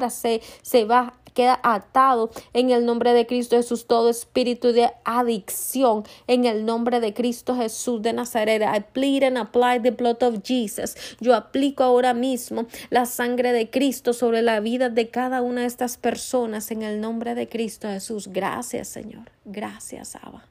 [0.10, 6.04] se, se va queda atado en el nombre de Cristo Jesús todo espíritu de adicción
[6.28, 8.62] en el nombre de Cristo Jesús de Nazaret.
[8.62, 10.96] I plead and apply the blood of Jesus.
[11.20, 15.68] Yo aplico ahora mismo la sangre de Cristo sobre la vida de cada una de
[15.68, 18.28] estas personas en el nombre de Cristo Jesús.
[18.28, 19.32] Gracias, Señor.
[19.46, 20.46] Gracias, Abba.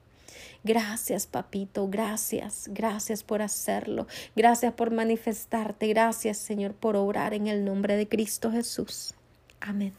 [0.64, 7.64] Gracias, papito, gracias, gracias por hacerlo, gracias por manifestarte, gracias, Señor, por obrar en el
[7.64, 9.14] nombre de Cristo Jesús.
[9.60, 9.92] Amén.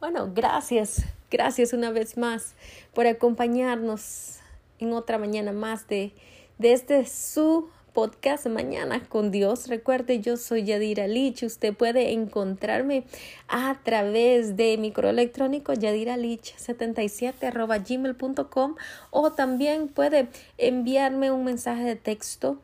[0.00, 2.54] Bueno, gracias, gracias una vez más
[2.92, 4.38] por acompañarnos
[4.80, 6.12] en otra mañana más de,
[6.58, 9.68] de este su podcast Mañana con Dios.
[9.68, 11.42] Recuerde, yo soy Yadira Lich.
[11.42, 13.04] Usted puede encontrarme
[13.48, 18.76] a través de mi correo electrónico yadiralich77 gmail.com
[19.10, 20.28] o también puede
[20.58, 22.58] enviarme un mensaje de texto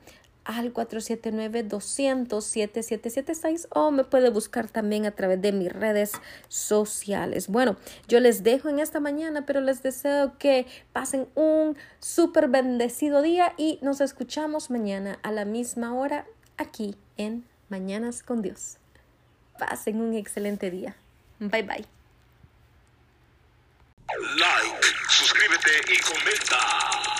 [0.48, 6.12] al 479-200-7776 o me puede buscar también a través de mis redes
[6.48, 7.48] sociales.
[7.48, 7.76] Bueno,
[8.08, 13.52] yo les dejo en esta mañana, pero les deseo que pasen un súper bendecido día
[13.58, 16.24] y nos escuchamos mañana a la misma hora
[16.56, 18.78] aquí en Mañanas con Dios.
[19.58, 20.96] Pasen un excelente día.
[21.40, 21.84] Bye bye.
[24.38, 27.17] Like, suscríbete y comenta.